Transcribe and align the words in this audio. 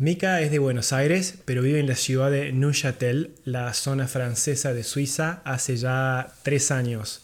Mika 0.00 0.40
es 0.42 0.52
de 0.52 0.60
Buenos 0.60 0.92
Aires, 0.92 1.40
pero 1.44 1.60
vive 1.60 1.80
en 1.80 1.88
la 1.88 1.96
ciudad 1.96 2.30
de 2.30 2.52
Neuchâtel, 2.52 3.34
la 3.44 3.74
zona 3.74 4.06
francesa 4.06 4.72
de 4.72 4.84
Suiza, 4.84 5.42
hace 5.44 5.76
ya 5.76 6.32
tres 6.44 6.70
años. 6.70 7.20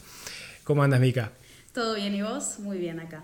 ¿Cómo 0.64 0.82
andas, 0.82 0.98
Mika? 0.98 1.30
Todo 1.72 1.94
bien, 1.94 2.16
¿y 2.16 2.22
vos? 2.22 2.58
Muy 2.58 2.78
bien 2.78 2.98
acá. 2.98 3.22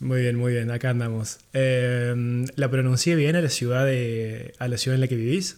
Muy 0.00 0.20
bien, 0.20 0.36
muy 0.36 0.52
bien, 0.52 0.70
acá 0.70 0.90
andamos. 0.90 1.38
Em, 1.54 2.44
¿La 2.56 2.70
pronuncié 2.70 3.14
bien 3.14 3.36
a 3.36 3.40
la 3.40 3.48
ciudad 3.48 3.86
de, 3.86 4.54
a 4.58 4.68
la 4.68 4.76
ciudad 4.76 4.96
en 4.96 5.00
la 5.00 5.08
que 5.08 5.16
vivís? 5.16 5.56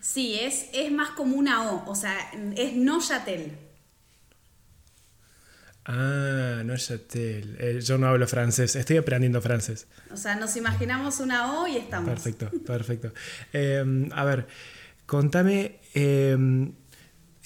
Sí, 0.00 0.40
es, 0.40 0.66
es 0.72 0.90
más 0.90 1.10
como 1.10 1.36
una 1.36 1.70
O, 1.70 1.88
o 1.88 1.94
sea, 1.94 2.16
es 2.56 2.72
Neuchâtel. 2.74 3.52
Ah, 5.88 6.62
Neuchâtel. 6.64 7.56
Eh, 7.60 7.80
yo 7.80 7.96
no 7.96 8.08
hablo 8.08 8.26
francés, 8.26 8.74
estoy 8.74 8.96
aprendiendo 8.96 9.40
francés. 9.40 9.86
O 10.12 10.16
sea, 10.16 10.34
nos 10.34 10.56
imaginamos 10.56 11.20
una 11.20 11.60
O 11.60 11.68
y 11.68 11.76
estamos. 11.76 12.10
Perfecto, 12.10 12.50
perfecto. 12.66 13.12
Em, 13.52 14.10
a 14.12 14.24
ver, 14.24 14.48
contame, 15.06 15.78
em, 15.94 16.72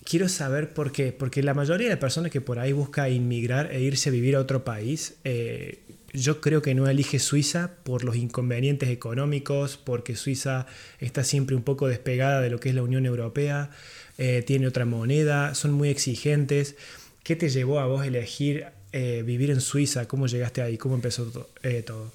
quiero 0.04 0.26
saber 0.30 0.72
por 0.72 0.90
qué, 0.90 1.12
porque 1.12 1.42
la 1.42 1.52
mayoría 1.52 1.90
de 1.90 1.98
personas 1.98 2.30
que 2.30 2.40
por 2.40 2.58
ahí 2.58 2.72
busca 2.72 3.10
inmigrar 3.10 3.72
e 3.72 3.82
irse 3.82 4.08
a 4.08 4.12
vivir 4.12 4.36
a 4.36 4.40
otro 4.40 4.64
país, 4.64 5.16
eh, 5.24 5.82
yo 6.14 6.40
creo 6.40 6.62
que 6.62 6.74
no 6.74 6.88
elige 6.88 7.18
Suiza 7.18 7.72
por 7.84 8.04
los 8.04 8.16
inconvenientes 8.16 8.88
económicos, 8.88 9.76
porque 9.76 10.16
Suiza 10.16 10.64
está 10.98 11.24
siempre 11.24 11.54
un 11.56 11.62
poco 11.62 11.88
despegada 11.88 12.40
de 12.40 12.48
lo 12.48 12.58
que 12.58 12.70
es 12.70 12.74
la 12.74 12.82
Unión 12.82 13.04
Europea, 13.04 13.70
eh, 14.16 14.42
tiene 14.46 14.66
otra 14.66 14.86
moneda, 14.86 15.54
son 15.54 15.72
muy 15.72 15.90
exigentes. 15.90 16.76
¿Qué 17.22 17.36
te 17.36 17.48
llevó 17.48 17.80
a 17.80 17.86
vos 17.86 18.04
elegir 18.04 18.66
eh, 18.92 19.22
vivir 19.24 19.50
en 19.50 19.60
Suiza? 19.60 20.08
¿Cómo 20.08 20.26
llegaste 20.26 20.62
ahí? 20.62 20.78
¿Cómo 20.78 20.94
empezó 20.94 21.48
eh, 21.62 21.82
todo? 21.82 22.12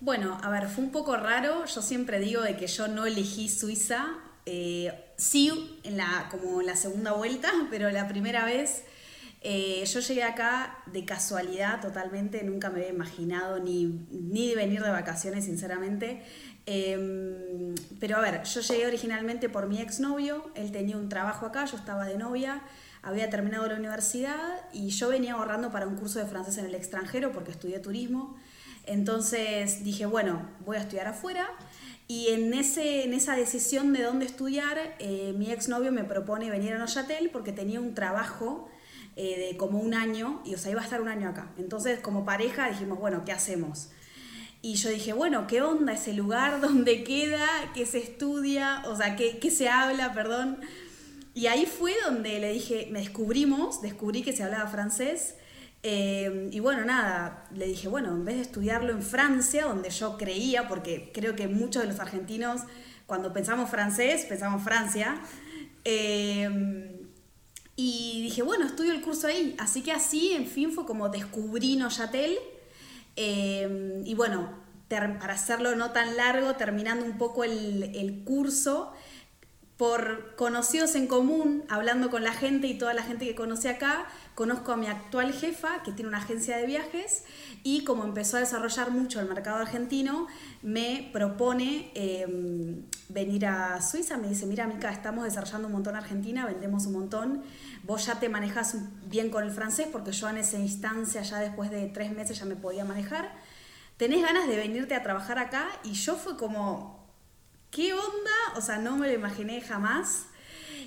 Bueno, 0.00 0.38
a 0.42 0.50
ver, 0.50 0.68
fue 0.68 0.84
un 0.84 0.92
poco 0.92 1.16
raro. 1.16 1.64
Yo 1.64 1.80
siempre 1.80 2.18
digo 2.18 2.42
de 2.42 2.56
que 2.56 2.66
yo 2.66 2.88
no 2.88 3.06
elegí 3.06 3.48
Suiza. 3.48 4.06
Eh, 4.44 4.92
sí, 5.16 5.80
como 6.30 6.60
en 6.60 6.66
la 6.66 6.76
segunda 6.76 7.12
vuelta, 7.12 7.50
pero 7.70 7.90
la 7.90 8.08
primera 8.08 8.44
vez 8.44 8.82
yo 9.42 10.00
llegué 10.00 10.24
acá 10.24 10.76
de 10.92 11.04
casualidad 11.04 11.80
totalmente. 11.80 12.42
Nunca 12.42 12.68
me 12.68 12.80
había 12.80 12.90
imaginado 12.90 13.60
ni, 13.60 13.86
ni 14.10 14.56
venir 14.56 14.82
de 14.82 14.90
vacaciones, 14.90 15.44
sinceramente. 15.44 16.20
Em, 16.66 17.76
pero 18.00 18.16
a 18.16 18.20
ver, 18.20 18.42
yo 18.42 18.60
llegué 18.60 18.88
originalmente 18.88 19.48
por 19.48 19.68
mi 19.68 19.80
exnovio. 19.80 20.50
Él 20.56 20.72
tenía 20.72 20.96
un 20.96 21.08
trabajo 21.08 21.46
acá, 21.46 21.64
yo 21.64 21.76
estaba 21.76 22.06
de 22.06 22.18
novia 22.18 22.60
había 23.06 23.30
terminado 23.30 23.68
la 23.68 23.76
universidad 23.76 24.64
y 24.72 24.88
yo 24.88 25.08
venía 25.08 25.34
ahorrando 25.34 25.70
para 25.70 25.86
un 25.86 25.94
curso 25.96 26.18
de 26.18 26.26
francés 26.26 26.58
en 26.58 26.66
el 26.66 26.74
extranjero 26.74 27.30
porque 27.30 27.52
estudié 27.52 27.78
turismo. 27.78 28.36
Entonces 28.84 29.84
dije, 29.84 30.06
bueno, 30.06 30.42
voy 30.64 30.76
a 30.76 30.80
estudiar 30.80 31.06
afuera. 31.06 31.48
Y 32.08 32.28
en, 32.28 32.52
ese, 32.52 33.04
en 33.04 33.14
esa 33.14 33.36
decisión 33.36 33.92
de 33.92 34.02
dónde 34.02 34.26
estudiar, 34.26 34.96
eh, 34.98 35.32
mi 35.38 35.52
exnovio 35.52 35.92
me 35.92 36.02
propone 36.02 36.50
venir 36.50 36.72
a 36.72 36.78
Neuchâtel 36.78 37.30
porque 37.30 37.52
tenía 37.52 37.78
un 37.78 37.94
trabajo 37.94 38.68
eh, 39.14 39.50
de 39.50 39.56
como 39.56 39.78
un 39.78 39.94
año, 39.94 40.42
y 40.44 40.54
o 40.54 40.58
sea, 40.58 40.72
iba 40.72 40.80
a 40.80 40.84
estar 40.84 41.00
un 41.00 41.08
año 41.08 41.28
acá. 41.28 41.52
Entonces, 41.58 42.00
como 42.00 42.24
pareja, 42.24 42.68
dijimos, 42.70 42.98
bueno, 42.98 43.24
¿qué 43.24 43.30
hacemos? 43.30 43.90
Y 44.62 44.74
yo 44.74 44.90
dije, 44.90 45.12
bueno, 45.12 45.46
¿qué 45.46 45.62
onda 45.62 45.92
ese 45.92 46.12
lugar? 46.12 46.60
¿Dónde 46.66 47.04
queda? 47.04 47.46
¿Qué 47.72 47.86
se 47.86 47.98
estudia? 47.98 48.82
O 48.86 48.96
sea, 48.96 49.14
¿qué, 49.14 49.38
qué 49.38 49.52
se 49.52 49.68
habla? 49.68 50.12
Perdón. 50.12 50.58
Y 51.36 51.48
ahí 51.48 51.66
fue 51.66 51.92
donde 52.02 52.40
le 52.40 52.50
dije, 52.50 52.88
me 52.90 53.00
descubrimos, 53.00 53.82
descubrí 53.82 54.22
que 54.22 54.32
se 54.32 54.42
hablaba 54.42 54.70
francés. 54.70 55.34
Eh, 55.82 56.48
y 56.50 56.60
bueno, 56.60 56.86
nada, 56.86 57.46
le 57.54 57.66
dije, 57.66 57.88
bueno, 57.88 58.08
en 58.08 58.24
vez 58.24 58.36
de 58.36 58.40
estudiarlo 58.40 58.90
en 58.90 59.02
Francia, 59.02 59.66
donde 59.66 59.90
yo 59.90 60.16
creía, 60.16 60.66
porque 60.66 61.10
creo 61.12 61.36
que 61.36 61.46
muchos 61.46 61.82
de 61.82 61.88
los 61.88 62.00
argentinos, 62.00 62.62
cuando 63.04 63.34
pensamos 63.34 63.68
francés, 63.68 64.24
pensamos 64.24 64.64
Francia. 64.64 65.20
Eh, 65.84 67.06
y 67.76 68.22
dije, 68.22 68.40
bueno, 68.40 68.64
estudio 68.64 68.94
el 68.94 69.02
curso 69.02 69.26
ahí. 69.26 69.54
Así 69.58 69.82
que 69.82 69.92
así, 69.92 70.32
en 70.32 70.46
fin, 70.46 70.72
fue 70.72 70.86
como 70.86 71.10
descubrí 71.10 71.76
Noyatel. 71.76 72.38
Eh, 73.16 74.00
y 74.06 74.14
bueno, 74.14 74.54
para 74.88 75.34
hacerlo 75.34 75.76
no 75.76 75.90
tan 75.90 76.16
largo, 76.16 76.54
terminando 76.54 77.04
un 77.04 77.18
poco 77.18 77.44
el, 77.44 77.94
el 77.94 78.24
curso, 78.24 78.94
por 79.76 80.34
conocidos 80.36 80.94
en 80.94 81.06
común, 81.06 81.64
hablando 81.68 82.10
con 82.10 82.24
la 82.24 82.32
gente 82.32 82.66
y 82.66 82.78
toda 82.78 82.94
la 82.94 83.02
gente 83.02 83.26
que 83.26 83.34
conoce 83.34 83.68
acá, 83.68 84.06
conozco 84.34 84.72
a 84.72 84.76
mi 84.76 84.86
actual 84.86 85.34
jefa, 85.34 85.82
que 85.82 85.92
tiene 85.92 86.08
una 86.08 86.18
agencia 86.18 86.56
de 86.56 86.66
viajes, 86.66 87.24
y 87.62 87.84
como 87.84 88.04
empezó 88.04 88.38
a 88.38 88.40
desarrollar 88.40 88.90
mucho 88.90 89.20
el 89.20 89.28
mercado 89.28 89.56
argentino, 89.56 90.28
me 90.62 91.10
propone 91.12 91.90
em, 91.94 92.84
venir 93.10 93.46
a 93.46 93.82
Suiza. 93.82 94.16
Me 94.16 94.28
dice, 94.28 94.46
mira, 94.46 94.66
Mica, 94.66 94.90
estamos 94.90 95.24
desarrollando 95.24 95.66
un 95.68 95.74
montón 95.74 95.94
Argentina, 95.94 96.46
vendemos 96.46 96.86
un 96.86 96.94
montón, 96.94 97.42
vos 97.82 98.06
ya 98.06 98.18
te 98.18 98.30
manejas 98.30 98.76
bien 99.06 99.28
con 99.28 99.44
el 99.44 99.50
francés, 99.50 99.88
porque 99.92 100.12
yo 100.12 100.28
en 100.30 100.38
esa 100.38 100.58
instancia, 100.58 101.20
ya 101.20 101.38
después 101.40 101.70
de 101.70 101.86
tres 101.88 102.12
meses, 102.12 102.38
ya 102.38 102.46
me 102.46 102.56
podía 102.56 102.86
manejar. 102.86 103.30
¿Tenés 103.98 104.22
ganas 104.22 104.46
de 104.48 104.56
venirte 104.56 104.94
a 104.94 105.02
trabajar 105.02 105.38
acá? 105.38 105.68
Y 105.82 105.92
yo 105.92 106.16
fue 106.16 106.36
como, 106.36 106.95
¿qué 107.70 107.92
onda? 107.92 108.56
O 108.56 108.60
sea, 108.60 108.78
no 108.78 108.96
me 108.96 109.08
lo 109.08 109.14
imaginé 109.14 109.60
jamás. 109.60 110.26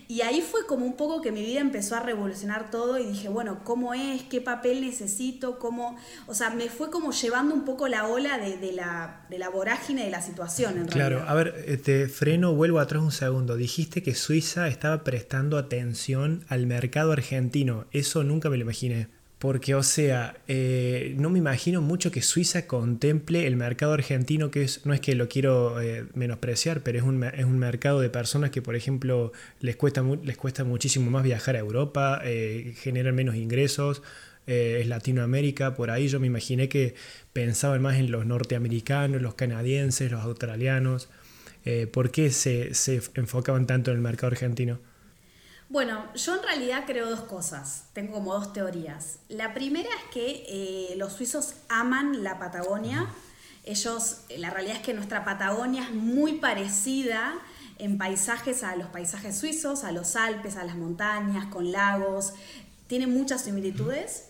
Y 0.07 0.21
ahí 0.21 0.41
fue 0.41 0.65
como 0.65 0.87
un 0.87 0.97
poco 0.97 1.21
que 1.21 1.31
mi 1.31 1.43
vida 1.43 1.59
empezó 1.59 1.95
a 1.95 1.99
revolucionar 1.99 2.71
todo 2.71 2.97
y 2.97 3.05
dije, 3.05 3.29
bueno, 3.29 3.63
¿cómo 3.63 3.93
es? 3.93 4.23
¿Qué 4.23 4.41
papel 4.41 4.81
necesito? 4.81 5.59
¿Cómo? 5.59 5.97
O 6.25 6.33
sea, 6.33 6.49
me 6.49 6.67
fue 6.67 6.89
como 6.89 7.11
llevando 7.11 7.53
un 7.53 7.63
poco 7.63 7.87
la 7.87 8.07
ola 8.07 8.39
de, 8.39 8.71
la, 8.71 9.27
de 9.29 9.37
la, 9.37 9.49
vorágine 9.49 10.05
de 10.05 10.09
la 10.09 10.23
situación. 10.23 10.79
En 10.79 10.87
claro, 10.87 11.23
a 11.27 11.35
ver, 11.35 11.63
eh, 11.67 11.77
te 11.77 12.07
freno, 12.07 12.55
vuelvo 12.55 12.79
atrás 12.79 13.03
un 13.03 13.11
segundo. 13.11 13.55
Dijiste 13.55 14.01
que 14.01 14.15
Suiza 14.15 14.67
estaba 14.67 15.03
prestando 15.03 15.59
atención 15.59 16.43
al 16.47 16.65
mercado 16.65 17.11
argentino. 17.11 17.85
Eso 17.91 18.23
nunca 18.23 18.49
me 18.49 18.57
lo 18.57 18.63
imaginé. 18.63 19.09
Porque, 19.39 19.73
o 19.73 19.83
sea, 19.83 20.35
eh, 20.49 21.15
no 21.17 21.29
me 21.29 21.39
imagino 21.39 21.81
mucho 21.81 22.11
que 22.11 22.21
Suiza 22.21 22.67
contemple 22.67 23.47
el 23.47 23.55
mercado 23.55 23.93
argentino, 23.93 24.51
que 24.51 24.63
es, 24.63 24.85
no 24.85 24.93
es 24.93 24.99
que 24.99 25.15
lo 25.15 25.29
quiero 25.29 25.79
eh, 25.79 26.05
menospreciar, 26.13 26.81
pero 26.83 26.97
es 26.97 27.05
un, 27.05 27.23
es 27.23 27.45
un, 27.45 27.57
mercado 27.57 28.01
de 28.01 28.09
personas 28.09 28.51
que, 28.51 28.61
por 28.61 28.75
ejemplo, 28.75 29.31
les 29.61 29.77
cuesta, 29.77 30.03
les 30.23 30.35
cuesta 30.35 30.65
muchísimo 30.65 31.09
más 31.09 31.23
viajar 31.23 31.55
a 31.55 31.59
Europa, 31.59 32.21
eh, 32.25 32.73
generan 32.81 33.15
menos 33.15 33.35
ingresos, 33.35 34.03
es 34.45 34.87
Latinoamérica, 34.87 35.75
por 35.75 35.91
ahí 35.91 36.07
yo 36.07 36.19
me 36.19 36.25
imaginé 36.25 36.69
que 36.69 36.95
pensaban 37.33 37.83
más 37.83 37.97
en 37.97 38.09
los 38.09 38.25
norteamericanos, 38.25 39.21
los 39.21 39.35
canadienses, 39.35 40.11
los 40.11 40.23
australianos. 40.23 41.07
¿Por 41.91 42.09
qué 42.09 42.31
se, 42.31 42.73
se 42.73 42.99
enfocaban 43.13 43.67
tanto 43.67 43.91
en 43.91 43.97
el 43.97 44.01
mercado 44.01 44.31
argentino? 44.31 44.79
Bueno, 45.69 46.11
yo 46.15 46.35
en 46.35 46.41
realidad 46.41 46.85
creo 46.87 47.07
dos 47.07 47.21
cosas. 47.21 47.85
Tengo 47.93 48.13
como 48.13 48.33
dos 48.33 48.53
teorías. 48.53 49.19
La 49.29 49.53
primera 49.53 49.87
es 49.87 50.11
que 50.11 50.43
eh, 50.47 50.95
los 50.97 51.13
suizos 51.13 51.53
aman 51.69 52.23
la 52.23 52.39
Patagonia. 52.39 53.07
Ellos, 53.63 54.21
la 54.35 54.49
realidad 54.49 54.77
es 54.77 54.81
que 54.81 54.95
nuestra 54.95 55.23
Patagonia 55.23 55.83
es 55.83 55.91
muy 55.91 56.39
parecida 56.39 57.39
en 57.77 57.99
paisajes 57.99 58.63
a 58.63 58.75
los 58.75 58.87
paisajes 58.87 59.37
suizos, 59.37 59.83
a 59.83 59.91
los 59.91 60.15
Alpes, 60.15 60.57
a 60.57 60.63
las 60.63 60.75
montañas, 60.75 61.45
con 61.45 61.71
lagos. 61.71 62.33
Tiene 62.87 63.05
muchas 63.05 63.43
similitudes. 63.43 64.25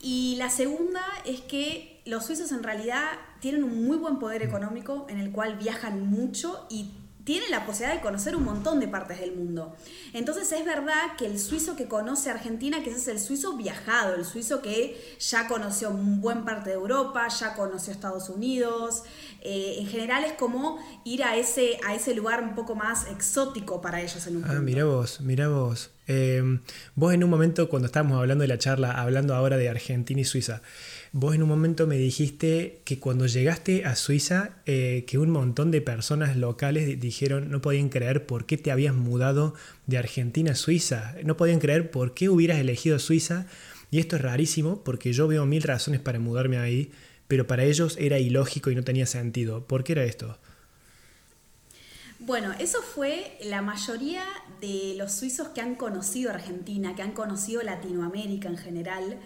Y 0.00 0.36
la 0.38 0.48
segunda 0.48 1.02
es 1.26 1.42
que 1.42 2.00
los 2.06 2.24
suizos 2.24 2.50
en 2.52 2.62
realidad 2.62 3.04
tienen 3.40 3.62
un 3.62 3.86
muy 3.86 3.98
buen 3.98 4.18
poder 4.18 4.42
económico 4.42 5.06
en 5.10 5.18
el 5.18 5.32
cual 5.32 5.56
viajan 5.56 6.06
mucho 6.06 6.66
y 6.70 6.92
tiene 7.26 7.48
la 7.48 7.66
posibilidad 7.66 7.96
de 7.96 8.02
conocer 8.02 8.36
un 8.36 8.44
montón 8.44 8.78
de 8.78 8.86
partes 8.86 9.18
del 9.18 9.34
mundo. 9.34 9.74
Entonces 10.12 10.52
es 10.52 10.64
verdad 10.64 11.16
que 11.18 11.26
el 11.26 11.40
suizo 11.40 11.74
que 11.74 11.88
conoce 11.88 12.30
Argentina, 12.30 12.84
que 12.84 12.90
ese 12.90 13.00
es 13.00 13.08
el 13.08 13.18
suizo 13.18 13.56
viajado, 13.56 14.14
el 14.14 14.24
suizo 14.24 14.62
que 14.62 15.16
ya 15.18 15.48
conoció 15.48 15.90
un 15.90 16.20
buen 16.20 16.44
parte 16.44 16.70
de 16.70 16.76
Europa, 16.76 17.26
ya 17.26 17.54
conoció 17.54 17.92
Estados 17.92 18.28
Unidos, 18.28 19.02
eh, 19.46 19.76
en 19.78 19.86
general 19.86 20.24
es 20.24 20.32
como 20.32 20.78
ir 21.04 21.22
a 21.22 21.36
ese, 21.36 21.78
a 21.86 21.94
ese 21.94 22.14
lugar 22.14 22.42
un 22.42 22.54
poco 22.54 22.74
más 22.74 23.06
exótico 23.08 23.80
para 23.80 24.00
ellos 24.00 24.26
en 24.26 24.38
un 24.38 24.44
Ah, 24.44 24.60
mira 24.60 24.84
vos, 24.84 25.20
mira 25.20 25.48
vos. 25.48 25.90
Em, 26.08 26.60
vos 26.94 27.14
en 27.14 27.24
un 27.24 27.30
momento 27.30 27.68
cuando 27.68 27.86
estábamos 27.86 28.18
hablando 28.18 28.42
de 28.42 28.48
la 28.48 28.58
charla, 28.58 28.92
hablando 28.92 29.34
ahora 29.34 29.56
de 29.56 29.68
Argentina 29.68 30.20
y 30.20 30.24
Suiza, 30.24 30.62
Vos 31.18 31.34
en 31.34 31.42
un 31.42 31.48
momento 31.48 31.86
me 31.86 31.96
dijiste 31.96 32.82
que 32.84 32.98
cuando 32.98 33.24
llegaste 33.24 33.86
a 33.86 33.96
Suiza, 33.96 34.50
eh, 34.66 35.04
que 35.06 35.16
un 35.16 35.30
montón 35.30 35.70
de 35.70 35.80
personas 35.80 36.36
locales 36.36 37.00
dijeron, 37.00 37.50
no 37.50 37.62
podían 37.62 37.88
creer 37.88 38.26
por 38.26 38.44
qué 38.44 38.58
te 38.58 38.70
habías 38.70 38.94
mudado 38.94 39.54
de 39.86 39.96
Argentina 39.96 40.52
a 40.52 40.54
Suiza, 40.54 41.14
no 41.24 41.38
podían 41.38 41.58
creer 41.58 41.90
por 41.90 42.12
qué 42.12 42.28
hubieras 42.28 42.58
elegido 42.58 42.98
Suiza. 42.98 43.46
Y 43.90 43.98
esto 43.98 44.16
es 44.16 44.22
rarísimo 44.22 44.84
porque 44.84 45.14
yo 45.14 45.26
veo 45.26 45.46
mil 45.46 45.62
razones 45.62 46.00
para 46.00 46.18
mudarme 46.18 46.58
ahí, 46.58 46.90
pero 47.28 47.46
para 47.46 47.64
ellos 47.64 47.96
era 47.98 48.18
ilógico 48.18 48.70
y 48.70 48.74
no 48.74 48.84
tenía 48.84 49.06
sentido. 49.06 49.64
¿Por 49.66 49.84
qué 49.84 49.92
era 49.92 50.04
esto? 50.04 50.38
Bueno, 52.18 52.54
eso 52.58 52.82
fue 52.82 53.38
la 53.44 53.62
mayoría 53.62 54.24
de 54.60 54.94
los 54.96 55.12
suizos 55.12 55.48
que 55.48 55.60
han 55.60 55.74
conocido 55.74 56.30
Argentina, 56.30 56.94
que 56.94 57.02
han 57.02 57.12
conocido 57.12 57.62
Latinoamérica 57.62 58.48
en 58.48 58.56
general 58.56 59.18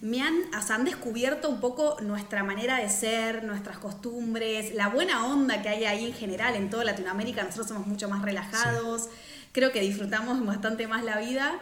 me 0.00 0.20
han, 0.22 0.34
han 0.52 0.84
descubierto 0.84 1.48
un 1.48 1.60
poco 1.60 1.96
nuestra 2.02 2.44
manera 2.44 2.78
de 2.78 2.88
ser, 2.88 3.44
nuestras 3.44 3.78
costumbres, 3.78 4.74
la 4.74 4.88
buena 4.88 5.26
onda 5.26 5.62
que 5.62 5.68
hay 5.68 5.84
ahí 5.84 6.06
en 6.06 6.12
general 6.12 6.54
en 6.54 6.70
toda 6.70 6.84
Latinoamérica. 6.84 7.42
Nosotros 7.42 7.68
somos 7.68 7.86
mucho 7.86 8.08
más 8.08 8.22
relajados, 8.22 9.08
creo 9.52 9.72
que 9.72 9.80
disfrutamos 9.80 10.44
bastante 10.44 10.86
más 10.86 11.04
la 11.04 11.18
vida. 11.18 11.58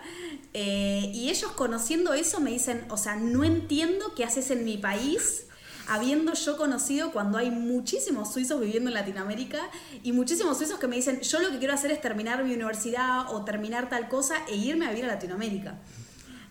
Eh, 0.53 1.11
y 1.15 1.31
ellos 1.31 1.53
conociendo 1.53 2.13
eso 2.13 2.41
me 2.41 2.51
dicen, 2.51 2.85
o 2.91 2.97
sea, 2.97 3.17
no 3.17 3.45
entiendo 3.45 4.15
qué 4.15 4.25
haces 4.25 4.51
en 4.51 4.65
mi 4.65 4.79
país 4.79 5.47
habiendo 5.89 6.35
yo 6.35 6.57
conocido 6.57 7.13
cuando 7.13 7.39
hay 7.39 7.51
muchísimos 7.51 8.33
suizos 8.33 8.61
viviendo 8.61 8.91
en 8.91 8.95
Latinoamérica 8.95 9.59
y 10.03 10.13
muchísimos 10.13 10.59
suizos 10.59 10.79
que 10.79 10.89
me 10.89 10.97
dicen, 10.97 11.21
yo 11.21 11.41
lo 11.41 11.51
que 11.51 11.59
quiero 11.59 11.75
hacer 11.75 11.91
es 11.91 12.01
terminar 12.01 12.45
mi 12.45 12.55
universidad 12.55 13.33
o 13.35 13.45
terminar 13.45 13.89
tal 13.89 14.09
cosa 14.09 14.37
e 14.49 14.57
irme 14.57 14.87
a 14.87 14.91
vivir 14.91 15.05
a 15.05 15.09
Latinoamérica. 15.09 15.79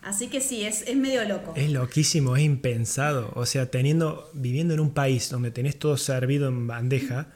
Así 0.02 0.28
que 0.28 0.40
sí, 0.42 0.64
es, 0.64 0.82
es 0.82 0.96
medio 0.96 1.24
loco. 1.24 1.54
Es 1.56 1.70
loquísimo, 1.70 2.36
es 2.36 2.42
impensado. 2.42 3.32
O 3.34 3.46
sea, 3.46 3.70
teniendo, 3.70 4.30
viviendo 4.34 4.74
en 4.74 4.80
un 4.80 4.90
país 4.90 5.30
donde 5.30 5.50
tenés 5.50 5.78
todo 5.78 5.96
servido 5.96 6.48
en 6.48 6.66
bandeja, 6.66 7.28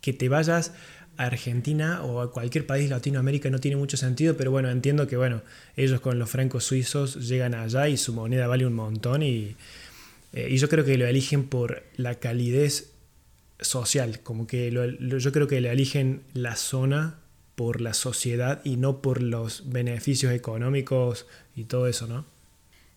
que 0.00 0.12
te 0.12 0.28
vayas 0.28 0.72
a 1.16 1.24
Argentina 1.24 2.04
o 2.04 2.20
a 2.20 2.30
cualquier 2.30 2.64
país 2.64 2.84
de 2.84 2.94
Latinoamérica 2.94 3.50
no 3.50 3.58
tiene 3.58 3.76
mucho 3.76 3.96
sentido, 3.96 4.36
pero 4.36 4.52
bueno, 4.52 4.70
entiendo 4.70 5.08
que 5.08 5.16
bueno, 5.16 5.42
ellos 5.76 6.00
con 6.00 6.18
los 6.18 6.30
francos 6.30 6.62
suizos 6.62 7.28
llegan 7.28 7.54
allá 7.54 7.88
y 7.88 7.96
su 7.96 8.12
moneda 8.12 8.46
vale 8.46 8.66
un 8.66 8.74
montón 8.74 9.24
y, 9.24 9.56
eh, 10.32 10.48
y 10.50 10.58
yo 10.58 10.68
creo 10.68 10.84
que 10.84 10.98
lo 10.98 11.06
eligen 11.06 11.48
por 11.48 11.84
la 11.96 12.16
calidez 12.16 12.92
social, 13.60 14.20
como 14.20 14.46
que 14.46 14.70
yo 14.70 15.32
creo 15.32 15.48
que 15.48 15.60
lo 15.60 15.70
eligen 15.70 16.22
la 16.34 16.56
zona 16.56 17.20
por 17.54 17.80
la 17.80 17.94
sociedad 17.94 18.60
y 18.64 18.76
no 18.76 19.00
por 19.00 19.22
los 19.22 19.70
beneficios 19.70 20.32
económicos 20.32 21.26
y 21.54 21.64
todo 21.64 21.86
eso, 21.86 22.06
¿no? 22.06 22.24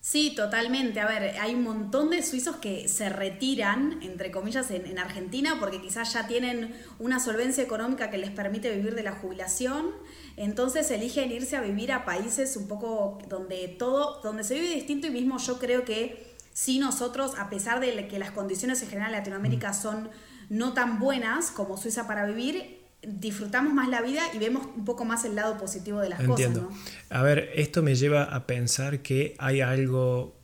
Sí, 0.02 0.32
totalmente. 0.34 0.98
A 1.00 1.06
ver, 1.06 1.38
hay 1.38 1.54
un 1.54 1.62
montón 1.62 2.08
de 2.08 2.22
suizos 2.22 2.56
que 2.56 2.88
se 2.88 3.10
retiran, 3.10 4.00
entre 4.02 4.30
comillas, 4.30 4.70
en, 4.70 4.98
Argentina 4.98 5.58
porque 5.60 5.80
quizás 5.82 6.14
ya 6.14 6.26
tienen 6.26 6.74
una 6.98 7.20
solvencia 7.20 7.62
económica 7.62 8.10
que 8.10 8.16
les 8.16 8.30
permite 8.30 8.74
vivir 8.74 8.94
de 8.94 9.02
la 9.02 9.12
jubilación. 9.12 9.90
Entonces 10.36 10.90
eligen 10.90 11.30
irse 11.30 11.56
a 11.56 11.60
vivir 11.60 11.92
a 11.92 12.06
países 12.06 12.56
un 12.56 12.66
poco 12.66 13.18
donde 13.28 13.68
todo, 13.68 14.22
donde 14.22 14.42
se 14.42 14.54
vive 14.54 14.74
distinto 14.74 15.06
y 15.06 15.10
mismo 15.10 15.36
yo 15.38 15.58
creo 15.58 15.84
que 15.84 16.29
si 16.62 16.78
nosotros, 16.78 17.32
a 17.38 17.48
pesar 17.48 17.80
de 17.80 18.06
que 18.06 18.18
las 18.18 18.32
condiciones 18.32 18.82
en 18.82 18.90
general 18.90 19.12
en 19.12 19.18
Latinoamérica 19.20 19.70
mm. 19.70 19.74
son 19.74 20.10
no 20.50 20.74
tan 20.74 20.98
buenas 20.98 21.50
como 21.50 21.78
Suiza 21.78 22.06
para 22.06 22.26
vivir, 22.26 22.80
disfrutamos 23.02 23.72
más 23.72 23.88
la 23.88 24.02
vida 24.02 24.20
y 24.34 24.38
vemos 24.38 24.66
un 24.76 24.84
poco 24.84 25.06
más 25.06 25.24
el 25.24 25.36
lado 25.36 25.56
positivo 25.56 26.00
de 26.00 26.10
las 26.10 26.22
cosas. 26.22 26.50
¿no? 26.50 26.68
A 27.08 27.22
ver, 27.22 27.48
esto 27.54 27.82
me 27.82 27.94
lleva 27.94 28.24
a 28.24 28.46
pensar 28.46 29.00
que 29.00 29.34
hay 29.38 29.62
algo, 29.62 30.36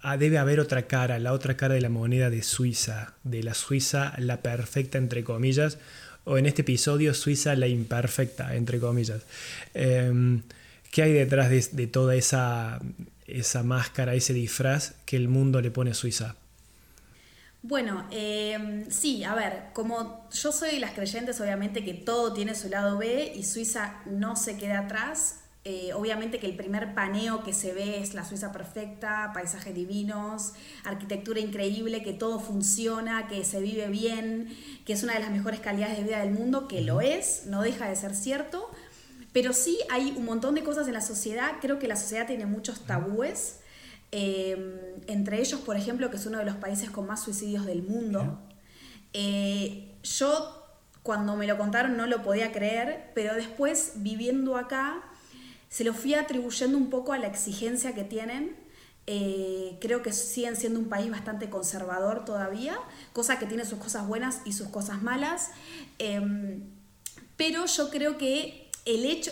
ah, 0.00 0.16
debe 0.16 0.38
haber 0.38 0.60
otra 0.60 0.86
cara, 0.86 1.18
la 1.18 1.32
otra 1.32 1.56
cara 1.56 1.74
de 1.74 1.80
la 1.80 1.88
moneda 1.88 2.30
de 2.30 2.44
Suiza, 2.44 3.14
de 3.24 3.42
la 3.42 3.54
Suiza 3.54 4.12
la 4.18 4.42
perfecta 4.42 4.96
entre 4.96 5.24
comillas, 5.24 5.78
o 6.22 6.38
en 6.38 6.46
este 6.46 6.62
episodio 6.62 7.14
Suiza 7.14 7.56
la 7.56 7.66
imperfecta 7.66 8.54
entre 8.54 8.78
comillas. 8.78 9.22
Em, 9.74 10.42
¿Qué 10.92 11.02
hay 11.02 11.12
detrás 11.12 11.50
de, 11.50 11.86
toda 11.88 12.14
esa, 12.14 12.78
esa 13.28 13.62
máscara, 13.62 14.14
ese 14.14 14.32
disfraz 14.32 14.94
que 15.06 15.16
el 15.16 15.28
mundo 15.28 15.60
le 15.60 15.70
pone 15.70 15.92
a 15.92 15.94
Suiza? 15.94 16.36
Bueno, 17.62 18.06
em, 18.10 18.88
sí, 18.90 19.24
a 19.24 19.34
ver, 19.34 19.64
como 19.72 20.28
yo 20.30 20.52
soy 20.52 20.70
de 20.72 20.80
las 20.80 20.92
creyentes, 20.92 21.40
obviamente 21.40 21.84
que 21.84 21.92
todo 21.94 22.32
tiene 22.32 22.54
su 22.54 22.68
lado 22.68 22.98
B 22.98 23.32
y 23.34 23.42
Suiza 23.42 24.00
no 24.06 24.36
se 24.36 24.56
queda 24.56 24.80
atrás. 24.80 25.40
Eh, 25.64 25.92
obviamente 25.92 26.38
que 26.38 26.46
el 26.46 26.56
primer 26.56 26.94
paneo 26.94 27.42
que 27.42 27.52
se 27.52 27.74
ve 27.74 28.00
es 28.00 28.14
la 28.14 28.24
Suiza 28.24 28.52
perfecta, 28.52 29.32
paisajes 29.34 29.74
divinos, 29.74 30.54
arquitectura 30.84 31.40
increíble, 31.40 32.02
que 32.02 32.12
todo 32.14 32.38
funciona, 32.38 33.26
que 33.26 33.44
se 33.44 33.60
vive 33.60 33.88
bien, 33.88 34.56
que 34.86 34.92
es 34.92 35.02
una 35.02 35.14
de 35.14 35.20
las 35.20 35.30
mejores 35.30 35.60
calidades 35.60 35.98
de 35.98 36.04
vida 36.04 36.20
del 36.20 36.30
mundo, 36.30 36.68
que 36.68 36.80
lo 36.80 37.00
es, 37.00 37.42
no 37.46 37.60
deja 37.60 37.88
de 37.88 37.96
ser 37.96 38.14
cierto. 38.14 38.70
Pero 39.38 39.52
sí 39.52 39.78
hay 39.88 40.14
un 40.16 40.24
montón 40.24 40.56
de 40.56 40.64
cosas 40.64 40.88
en 40.88 40.94
la 40.94 41.00
sociedad, 41.00 41.52
creo 41.60 41.78
que 41.78 41.86
la 41.86 41.94
sociedad 41.94 42.26
tiene 42.26 42.44
muchos 42.44 42.80
tabúes 42.80 43.60
Em, 44.10 44.78
entre 45.06 45.40
ellos, 45.40 45.60
por 45.60 45.76
ejemplo, 45.76 46.10
que 46.10 46.16
es 46.16 46.26
uno 46.26 46.38
de 46.38 46.44
los 46.44 46.56
países 46.56 46.90
con 46.90 47.06
más 47.06 47.22
suicidios 47.22 47.66
del 47.66 47.82
mundo. 47.82 48.38
Eh, 49.12 49.94
yo 50.02 50.64
cuando 51.02 51.36
me 51.36 51.46
lo 51.46 51.56
contaron 51.58 51.96
no 51.96 52.06
lo 52.06 52.22
podía 52.22 52.52
creer, 52.52 53.10
pero 53.14 53.34
después 53.34 53.92
viviendo 53.96 54.56
acá 54.56 55.02
se 55.68 55.84
lo 55.84 55.92
fui 55.92 56.14
atribuyendo 56.14 56.78
un 56.78 56.90
poco 56.90 57.12
a 57.12 57.18
la 57.18 57.26
exigencia 57.26 57.94
que 57.94 58.04
tienen. 58.04 58.56
Eh, 59.06 59.78
creo 59.80 60.02
que 60.02 60.12
siguen 60.12 60.56
siendo 60.56 60.78
un 60.80 60.88
país 60.88 61.10
bastante 61.10 61.48
conservador 61.48 62.24
todavía, 62.24 62.78
cosa 63.12 63.38
que 63.38 63.46
tiene 63.46 63.64
sus 63.64 63.78
cosas 63.78 64.06
buenas 64.06 64.40
y 64.44 64.52
sus 64.52 64.68
cosas 64.68 65.02
malas. 65.02 65.50
Em, 65.98 66.62
pero 67.36 67.66
yo 67.66 67.90
creo 67.90 68.18
que 68.18 68.67
el 68.88 69.04
hecho, 69.04 69.30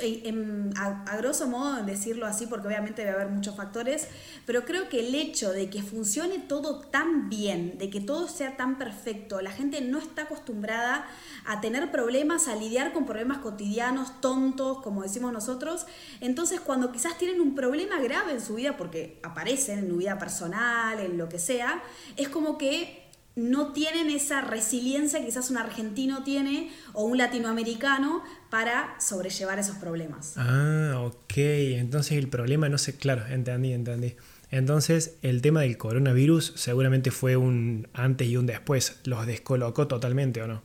a, 0.76 1.16
grosso 1.16 1.46
modo 1.46 1.82
decirlo 1.82 2.26
así, 2.26 2.46
porque 2.46 2.66
obviamente 2.66 3.02
debe 3.02 3.14
haber 3.14 3.28
muchos 3.28 3.56
factores, 3.56 4.08
pero 4.44 4.64
creo 4.64 4.88
que 4.90 5.08
el 5.08 5.14
hecho 5.14 5.50
de 5.50 5.70
que 5.70 5.82
funcione 5.82 6.38
todo 6.38 6.80
tan 6.80 7.30
bien, 7.30 7.78
de 7.78 7.88
que 7.88 8.00
todo 8.00 8.28
sea 8.28 8.56
tan 8.56 8.76
perfecto, 8.76 9.40
la 9.40 9.50
gente 9.50 9.80
no 9.80 9.98
está 9.98 10.22
acostumbrada 10.22 11.06
a 11.46 11.60
tener 11.62 11.90
problemas, 11.90 12.48
a 12.48 12.56
lidiar 12.56 12.92
con 12.92 13.06
problemas 13.06 13.38
cotidianos, 13.38 14.20
tontos, 14.20 14.82
como 14.82 15.02
decimos 15.02 15.32
nosotros. 15.32 15.86
Entonces, 16.20 16.60
cuando 16.60 16.92
quizás 16.92 17.16
tienen 17.16 17.40
un 17.40 17.54
problema 17.54 17.98
grave 18.00 18.32
en 18.32 18.42
su 18.42 18.56
vida, 18.56 18.76
porque 18.76 19.18
aparecen 19.22 19.78
en 19.78 19.88
su 19.88 19.96
vida 19.96 20.18
personal, 20.18 21.00
en 21.00 21.16
lo 21.16 21.28
que 21.28 21.38
sea, 21.38 21.82
es 22.16 22.28
como 22.28 22.58
que 22.58 23.06
no 23.36 23.74
tienen 23.74 24.08
esa 24.08 24.40
resiliencia 24.40 25.20
que 25.20 25.26
quizás 25.26 25.50
un 25.50 25.58
argentino 25.58 26.24
tiene 26.24 26.72
o 26.94 27.04
un 27.04 27.18
latinoamericano 27.18 28.22
para 28.56 28.98
sobrellevar 28.98 29.58
esos 29.58 29.76
problemas. 29.76 30.32
Ah, 30.38 31.02
ok. 31.04 31.36
Entonces 31.36 32.16
el 32.16 32.28
problema 32.28 32.70
no 32.70 32.78
sé, 32.78 32.96
claro, 32.96 33.26
entendí, 33.26 33.74
entendí. 33.74 34.16
Entonces 34.50 35.16
el 35.20 35.42
tema 35.42 35.60
del 35.60 35.76
coronavirus 35.76 36.54
seguramente 36.56 37.10
fue 37.10 37.36
un 37.36 37.86
antes 37.92 38.26
y 38.28 38.38
un 38.38 38.46
después. 38.46 38.98
¿Los 39.04 39.26
descolocó 39.26 39.88
totalmente 39.88 40.40
o 40.40 40.46
no? 40.46 40.62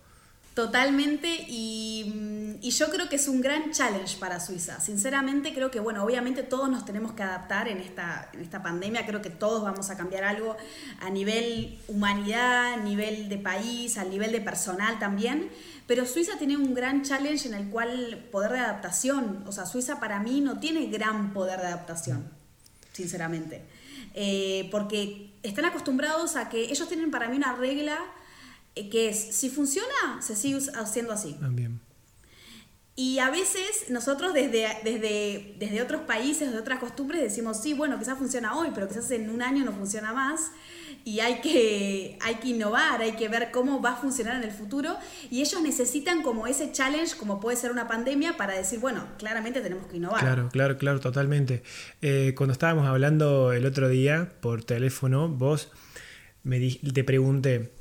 Totalmente, 0.54 1.28
y, 1.50 2.14
yo 2.60 2.90
creo 2.90 3.08
que 3.08 3.16
es 3.16 3.28
un 3.28 3.42
gran 3.42 3.72
challenge 3.72 4.18
para 4.18 4.40
Suiza. 4.40 4.80
Sinceramente 4.80 5.54
creo 5.54 5.70
que, 5.70 5.80
bueno, 5.80 6.04
obviamente 6.04 6.44
todos 6.44 6.70
nos 6.70 6.86
tenemos 6.86 7.14
que 7.14 7.24
adaptar 7.24 7.68
en 7.68 7.78
esta, 7.78 8.30
en 8.34 8.42
esta 8.42 8.64
pandemia, 8.64 9.06
creo 9.06 9.22
que 9.22 9.30
todos 9.30 9.64
vamos 9.64 9.90
a 9.90 9.98
cambiar 9.98 10.24
algo 10.24 10.58
a 11.00 11.10
nivel 11.10 11.78
humanidad, 11.88 12.74
a 12.74 12.78
nivel 12.78 13.30
de 13.30 13.38
país, 13.38 13.98
a 13.98 14.04
nivel 14.04 14.32
de 14.32 14.42
personal 14.42 14.98
también, 15.00 15.50
pero 15.88 16.06
Suiza 16.06 16.38
tiene 16.38 16.58
un 16.58 16.74
gran 16.74 17.04
challenge 17.04 17.48
en 17.48 17.54
el 17.54 17.70
cual 17.70 18.28
poder 18.32 18.52
de 18.52 18.60
adaptación, 18.60 19.44
o 19.46 19.52
sea, 19.52 19.66
Suiza 19.66 20.00
para 20.00 20.20
mí 20.20 20.42
no 20.42 20.60
tiene 20.60 20.88
gran 20.88 21.34
poder 21.34 21.60
de 21.60 21.68
adaptación, 21.68 22.28
sinceramente, 22.94 23.62
eh, 24.14 24.68
porque 24.72 25.32
están 25.44 25.66
acostumbrados 25.66 26.36
a 26.36 26.50
que 26.50 26.64
ellos 26.64 26.88
tienen 26.88 27.12
para 27.12 27.28
mí 27.30 27.36
una 27.36 27.56
regla 27.56 28.00
eh, 28.76 28.90
que 28.90 29.10
es, 29.10 29.36
si 29.36 29.50
funciona, 29.50 30.22
se 30.22 30.36
sigue 30.36 30.60
haciendo 30.76 31.14
así. 31.14 31.34
También. 31.34 31.80
Y 32.96 33.20
a 33.20 33.30
veces 33.30 33.86
nosotros 33.90 34.34
desde, 34.34 34.68
desde, 34.84 35.56
desde 35.58 35.82
otros 35.82 36.02
países, 36.02 36.52
de 36.52 36.60
otras 36.60 36.80
costumbres, 36.80 37.22
decimos, 37.22 37.62
sí, 37.62 37.74
bueno, 37.74 37.98
quizás 37.98 38.18
funciona 38.18 38.58
hoy, 38.58 38.70
pero 38.76 38.88
quizás 38.88 39.10
en 39.12 39.30
un 39.30 39.42
año 39.42 39.64
no 39.64 39.72
funciona 39.72 40.14
más. 40.14 40.52
Y 41.06 41.22
hay 41.22 41.40
que, 41.42 42.20
hay 42.22 42.36
que 42.36 42.50
innovar, 42.50 43.02
hay 43.02 43.14
que 43.14 43.28
ver 43.30 43.50
cómo 43.52 43.82
va 43.82 43.94
a 43.94 43.96
funcionar 43.96 44.36
en 44.36 44.44
el 44.44 44.52
futuro. 44.52 44.98
Y 45.32 45.42
ellos 45.42 45.62
necesitan 45.62 46.22
como 46.22 46.48
ese 46.48 46.72
challenge, 46.74 47.16
como 47.18 47.40
puede 47.40 47.56
ser 47.56 47.72
una 47.72 47.88
pandemia, 47.88 48.36
para 48.36 48.54
decir, 48.54 48.80
bueno, 48.80 49.08
claramente 49.18 49.62
tenemos 49.62 49.88
que 49.88 49.98
innovar. 49.98 50.20
Claro, 50.20 50.50
claro, 50.52 50.78
claro, 50.78 51.00
totalmente. 51.00 51.64
Eh, 52.02 52.34
cuando 52.36 52.52
estábamos 52.52 52.88
hablando 52.88 53.54
el 53.54 53.66
otro 53.66 53.88
día 53.88 54.34
por 54.42 54.64
teléfono, 54.64 55.30
vos 55.30 55.72
me 56.44 56.60
te 56.60 57.04
pregunté, 57.04 57.72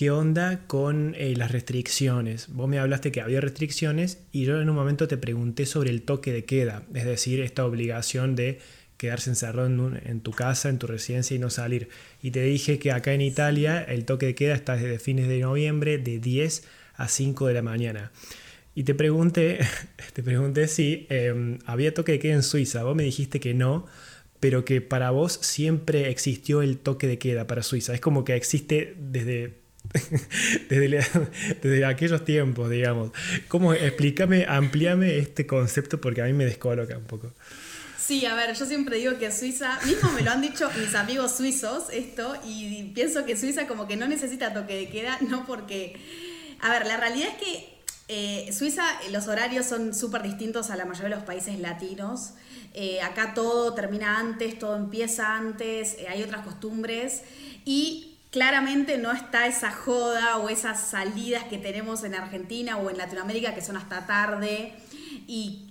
¿Qué 0.00 0.10
onda 0.10 0.62
con 0.66 1.14
eh, 1.18 1.34
las 1.36 1.50
restricciones? 1.50 2.48
Vos 2.48 2.70
me 2.70 2.78
hablaste 2.78 3.12
que 3.12 3.20
había 3.20 3.42
restricciones 3.42 4.16
y 4.32 4.46
yo 4.46 4.58
en 4.58 4.70
un 4.70 4.74
momento 4.74 5.06
te 5.06 5.18
pregunté 5.18 5.66
sobre 5.66 5.90
el 5.90 6.00
toque 6.00 6.32
de 6.32 6.46
queda, 6.46 6.84
es 6.94 7.04
decir, 7.04 7.40
esta 7.40 7.66
obligación 7.66 8.34
de 8.34 8.60
quedarse 8.96 9.28
encerrado 9.28 9.66
en, 9.66 10.20
tu 10.22 10.30
casa, 10.30 10.70
en 10.70 10.78
tu 10.78 10.86
residencia 10.86 11.36
y 11.36 11.38
no 11.38 11.50
salir. 11.50 11.90
Y 12.22 12.30
te 12.30 12.42
dije 12.42 12.78
que 12.78 12.92
acá 12.92 13.12
en 13.12 13.20
Italia 13.20 13.82
el 13.82 14.06
toque 14.06 14.24
de 14.24 14.34
queda 14.34 14.54
está 14.54 14.74
desde 14.74 14.98
fines 14.98 15.28
de 15.28 15.40
noviembre 15.40 15.98
de 15.98 16.18
10 16.18 16.64
a 16.94 17.06
5 17.06 17.48
de 17.48 17.52
la 17.52 17.60
mañana. 17.60 18.10
Y 18.74 18.84
te 18.84 18.94
pregunté, 18.94 19.58
te 20.14 20.22
pregunté 20.22 20.66
si 20.68 21.08
em, 21.10 21.58
había 21.66 21.92
toque 21.92 22.12
de 22.12 22.20
queda 22.20 22.36
en 22.36 22.42
Suiza. 22.42 22.84
Vos 22.84 22.96
me 22.96 23.02
dijiste 23.02 23.38
que 23.38 23.52
no, 23.52 23.84
pero 24.40 24.64
que 24.64 24.80
para 24.80 25.10
vos 25.10 25.38
siempre 25.42 26.08
existió 26.08 26.62
el 26.62 26.78
toque 26.78 27.06
de 27.06 27.18
queda 27.18 27.46
para 27.46 27.62
Suiza. 27.62 27.92
Es 27.92 28.00
como 28.00 28.24
que 28.24 28.34
existe 28.34 28.96
desde 28.98 29.59
desde, 30.68 31.84
aquellos 31.84 32.24
tiempos, 32.24 32.70
digamos. 32.70 33.12
¿Cómo? 33.48 33.72
Explícame, 33.72 34.46
amplíame 34.48 35.18
este 35.18 35.46
concepto 35.46 36.00
porque 36.00 36.22
a 36.22 36.26
mí 36.26 36.32
me 36.32 36.44
descoloca 36.44 36.96
un 36.96 37.04
poco. 37.04 37.32
Sí, 37.98 38.26
a 38.26 38.34
ver, 38.34 38.54
yo 38.56 38.66
siempre 38.66 38.96
digo 38.96 39.18
que 39.18 39.30
Suiza, 39.30 39.78
mismo 39.86 40.10
me 40.12 40.22
lo 40.22 40.30
han 40.30 40.40
dicho 40.40 40.68
mis 40.78 40.94
amigos 40.94 41.36
suizos 41.36 41.90
esto, 41.92 42.34
y 42.44 42.90
pienso 42.94 43.24
que 43.24 43.36
Suiza 43.36 43.66
como 43.68 43.86
que 43.86 43.96
no 43.96 44.08
necesita 44.08 44.52
toque 44.52 44.74
de 44.74 44.88
queda, 44.88 45.18
no 45.28 45.46
porque... 45.46 45.96
A 46.62 46.70
ver, 46.70 46.86
la 46.86 46.98
realidad 46.98 47.28
es 47.28 47.42
que 47.42 47.80
eh, 48.08 48.52
Suiza, 48.52 48.82
los 49.12 49.28
horarios 49.28 49.66
son 49.66 49.94
súper 49.94 50.22
distintos 50.22 50.70
a 50.70 50.76
la 50.76 50.84
mayoría 50.84 51.10
de 51.10 51.16
los 51.16 51.24
países 51.24 51.58
latinos. 51.60 52.32
Eh, 52.74 53.00
acá 53.02 53.34
todo 53.34 53.72
termina 53.74 54.18
antes, 54.18 54.58
todo 54.58 54.76
empieza 54.76 55.36
antes, 55.36 55.94
eh, 55.94 56.06
hay 56.08 56.22
otras 56.22 56.44
costumbres 56.44 57.22
y 57.64 58.09
claramente 58.30 58.98
no 58.98 59.12
está 59.12 59.46
esa 59.46 59.72
joda 59.72 60.38
o 60.38 60.48
esas 60.48 60.80
salidas 60.80 61.44
que 61.44 61.58
tenemos 61.58 62.04
en 62.04 62.14
Argentina 62.14 62.76
o 62.76 62.90
en 62.90 62.96
Latinoamérica 62.96 63.54
que 63.54 63.62
son 63.62 63.76
hasta 63.76 64.06
tarde. 64.06 64.74
Y, 65.26 65.68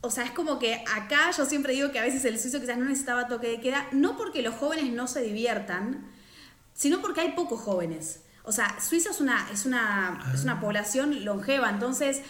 o 0.00 0.10
sea, 0.10 0.24
es 0.24 0.32
como 0.32 0.58
que 0.58 0.84
acá 0.94 1.30
yo 1.36 1.44
siempre 1.46 1.72
digo 1.72 1.92
que 1.92 1.98
a 1.98 2.02
veces 2.02 2.24
el 2.24 2.38
suizo 2.38 2.60
quizás 2.60 2.76
no 2.76 2.84
necesitaba 2.84 3.28
toque 3.28 3.48
de 3.48 3.60
queda, 3.60 3.86
no 3.92 4.16
porque 4.16 4.42
los 4.42 4.54
jóvenes 4.54 4.92
no 4.92 5.06
se 5.06 5.22
diviertan, 5.22 6.10
sino 6.74 7.00
porque 7.00 7.20
hay 7.20 7.32
pocos 7.32 7.60
jóvenes. 7.60 8.20
O 8.44 8.50
sea, 8.50 8.80
Suiza 8.80 9.10
es 9.10 9.20
una, 9.20 9.48
es 9.52 9.66
una, 9.66 10.20
es 10.34 10.42
una 10.42 10.54
ah. 10.54 10.60
población 10.60 11.24
longeva, 11.24 11.70
entonces 11.70 12.22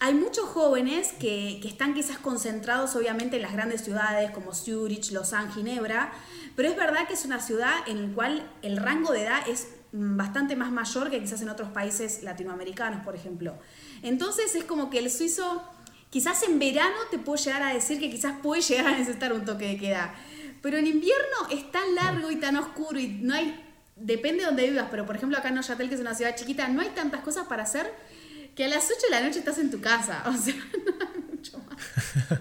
hay 0.00 0.14
muchos 0.14 0.48
jóvenes 0.48 1.12
que, 1.12 1.60
están 1.64 1.94
quizás 1.94 2.18
concentrados 2.18 2.94
obviamente 2.94 3.36
en 3.36 3.42
las 3.42 3.52
grandes 3.52 3.82
ciudades 3.82 4.30
como 4.30 4.54
Zurich, 4.54 5.10
Lausanne, 5.10 5.52
Ginebra, 5.52 6.12
pero 6.54 6.68
es 6.68 6.76
verdad 6.76 7.08
que 7.08 7.14
es 7.14 7.24
una 7.24 7.40
ciudad 7.40 7.74
en 7.86 8.08
la 8.08 8.14
cual 8.14 8.50
el 8.62 8.76
rango 8.76 9.12
de 9.12 9.22
edad 9.22 9.48
es 9.48 9.68
mm, 9.92 10.16
bastante 10.16 10.54
más 10.54 10.70
mayor 10.70 11.10
que 11.10 11.20
quizás 11.20 11.42
en 11.42 11.48
otros 11.48 11.70
países 11.70 12.22
latinoamericanos, 12.22 13.04
por 13.04 13.16
ejemplo. 13.16 13.58
Entonces 14.02 14.54
es 14.54 14.64
como 14.64 14.88
que 14.88 14.98
el 14.98 15.10
suizo, 15.10 15.62
quizás 16.10 16.44
en 16.44 16.60
verano 16.60 16.96
te 17.10 17.18
puede 17.18 17.42
llegar 17.42 17.62
a 17.62 17.74
decir 17.74 17.98
que 17.98 18.08
quizás 18.08 18.36
puede 18.40 18.62
llegar 18.62 18.86
a 18.86 18.98
necesitar 18.98 19.32
un 19.32 19.44
toque 19.44 19.66
de 19.66 19.78
queda, 19.78 20.14
pero 20.62 20.76
en 20.76 20.86
invierno 20.86 21.48
es 21.50 21.70
tan 21.72 21.94
largo 21.96 22.30
y 22.30 22.36
tan 22.36 22.56
oscuro 22.56 23.00
y 23.00 23.08
no 23.08 23.34
hay, 23.34 23.64
depende 23.96 24.40
de 24.40 24.46
donde 24.46 24.70
vivas, 24.70 24.86
pero 24.92 25.06
por 25.06 25.16
ejemplo 25.16 25.36
acá 25.36 25.48
en 25.48 25.54
Neuchâtel, 25.54 25.88
que 25.88 25.96
es 25.96 26.00
una 26.00 26.14
ciudad 26.14 26.36
chiquita, 26.36 26.68
no 26.68 26.82
hay 26.82 26.90
tantas 26.90 27.22
cosas 27.22 27.48
para 27.48 27.64
hacer 27.64 27.92
que 28.58 28.64
a 28.64 28.68
las 28.68 28.86
8 28.86 28.94
de 29.08 29.10
la 29.12 29.20
noche 29.20 29.38
estás 29.38 29.58
en 29.58 29.70
tu 29.70 29.80
casa. 29.80 30.24
O 30.26 30.36
sea, 30.36 30.54
mucho 31.30 31.58
más. 31.58 32.40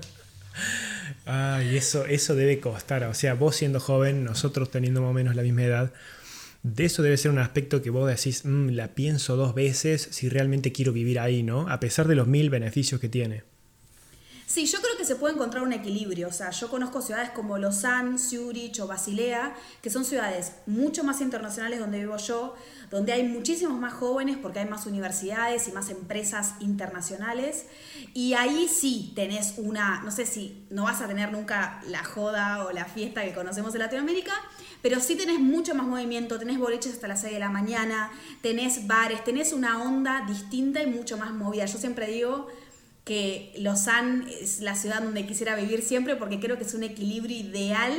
Ay, 1.28 1.78
eso, 1.78 2.08
eso 2.08 2.34
debe 2.34 2.60
costar. 2.60 3.04
O 3.04 3.14
sea, 3.14 3.36
vos 3.36 3.56
siendo 3.56 3.80
joven, 3.80 4.24
nosotros 4.24 4.72
teniendo 4.72 5.00
más 5.02 5.12
o 5.12 5.14
menos 5.14 5.36
la 5.36 5.44
misma 5.44 5.62
edad, 5.62 5.94
de 6.64 6.86
eso 6.86 7.04
debe 7.04 7.18
ser 7.18 7.30
un 7.30 7.38
aspecto 7.38 7.84
que 7.84 7.92
vos 7.92 8.10
decís, 8.10 8.46
mm, 8.46 8.70
la 8.70 8.96
pienso 8.96 9.36
dos 9.36 9.54
veces 9.54 10.08
si 10.10 10.28
realmente 10.28 10.72
quiero 10.72 10.92
vivir 10.92 11.20
ahí, 11.20 11.44
¿no? 11.44 11.70
A 11.70 11.80
pesar 11.80 12.08
de 12.08 12.16
los 12.16 12.26
mil 12.26 12.50
beneficios 12.50 13.00
que 13.00 13.10
tiene. 13.10 13.44
Sí, 14.48 14.66
yo 14.66 14.80
creo 14.80 14.96
que 14.98 15.04
se 15.04 15.18
puede 15.18 15.34
encontrar 15.34 15.62
un 15.62 15.74
equilibrio. 15.74 16.30
O 16.30 16.32
sea, 16.32 16.52
yo 16.52 16.70
conozco 16.70 17.02
ciudades 17.02 17.32
como 17.32 17.58
Lausanne, 17.58 18.18
Zurich 18.18 18.80
o 18.80 18.88
Basilea, 18.88 19.54
que 19.82 19.90
son 19.90 20.06
ciudades 20.06 20.54
mucho 20.66 21.04
más 21.04 21.20
internacionales 21.20 21.80
donde 21.80 22.00
vivo 22.00 22.16
yo, 22.16 22.56
donde 22.90 23.12
hay 23.12 23.24
muchísimos 23.24 23.78
más 23.78 23.92
jóvenes 23.92 24.38
porque 24.42 24.60
hay 24.60 24.66
más 24.66 24.86
universidades 24.86 25.68
y 25.68 25.74
más 25.74 25.90
empresas 25.90 26.54
internacionales. 26.62 27.66
Y 28.14 28.36
ahí 28.36 28.70
sí 28.70 29.12
tenés 29.16 29.56
una, 29.58 30.02
no 30.06 30.12
sé 30.12 30.26
si 30.26 30.66
no 30.70 30.84
vas 30.84 31.02
a 31.02 31.08
tener 31.08 31.34
nunca 31.34 31.82
la 31.86 32.06
joda 32.06 32.64
o 32.66 32.72
la 32.72 32.86
fiesta 32.86 33.26
que 33.26 33.34
conocemos 33.34 33.76
en 33.76 33.80
Latinoamérica, 33.80 34.32
pero 34.82 35.02
sí 35.02 35.18
tenés 35.18 35.42
mucho 35.42 35.76
más 35.76 35.86
movimiento, 35.86 36.40
tenés 36.40 36.58
boliches 36.58 36.94
hasta 36.94 37.10
las 37.10 37.20
6 37.20 37.34
de 37.34 37.40
la 37.40 37.50
mañana, 37.50 38.12
tenés 38.42 38.88
bares, 38.88 39.26
tenés 39.26 39.52
una 39.52 39.84
onda 39.84 40.24
distinta 40.26 40.82
y 40.82 40.88
mucho 40.88 41.18
más 41.18 41.34
movida. 41.34 41.66
Yo 41.66 41.78
siempre 41.78 42.08
digo 42.08 42.48
que 43.08 43.54
Lausanne 43.56 44.26
es 44.42 44.60
la 44.60 44.76
ciudad 44.76 45.02
donde 45.02 45.26
quisiera 45.26 45.56
vivir 45.56 45.82
siempre 45.82 46.18
porque 46.18 46.42
creo 46.42 46.58
que 46.58 46.66
es 46.66 46.74
un 46.74 46.84
equilibrio 46.84 47.38
ideal 47.38 47.94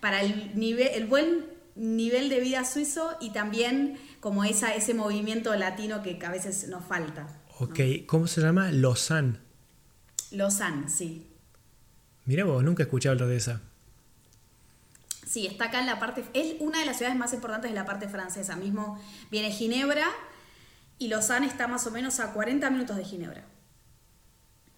para 0.00 0.22
el, 0.22 0.58
nivel, 0.58 0.88
el 0.94 1.04
buen 1.04 1.44
nivel 1.74 2.30
de 2.30 2.40
vida 2.40 2.64
suizo 2.64 3.14
y 3.20 3.34
también 3.34 3.98
como 4.20 4.42
esa, 4.42 4.74
ese 4.74 4.94
movimiento 4.94 5.54
latino 5.54 6.02
que 6.02 6.18
a 6.24 6.30
veces 6.30 6.66
nos 6.68 6.82
falta. 6.82 7.28
Ok, 7.58 7.78
¿cómo 8.06 8.26
se 8.26 8.40
llama? 8.40 8.72
Lausanne. 8.72 9.36
Lausanne, 10.30 10.88
sí. 10.88 11.26
Mira 12.24 12.46
vos, 12.46 12.64
nunca 12.64 12.84
he 12.84 12.86
escuchado 12.86 13.12
hablar 13.12 13.28
de 13.28 13.36
esa. 13.36 13.60
Sí, 15.26 15.46
está 15.46 15.66
acá 15.66 15.80
en 15.80 15.86
la 15.86 16.00
parte, 16.00 16.24
es 16.32 16.54
una 16.60 16.80
de 16.80 16.86
las 16.86 16.96
ciudades 16.96 17.18
más 17.18 17.34
importantes 17.34 17.70
de 17.70 17.74
la 17.74 17.84
parte 17.84 18.08
francesa. 18.08 18.56
Mismo 18.56 18.98
viene 19.30 19.50
Ginebra 19.50 20.06
y 20.98 21.08
Lausanne 21.08 21.46
está 21.46 21.68
más 21.68 21.86
o 21.86 21.90
menos 21.90 22.18
a 22.18 22.32
40 22.32 22.70
minutos 22.70 22.96
de 22.96 23.04
Ginebra. 23.04 23.44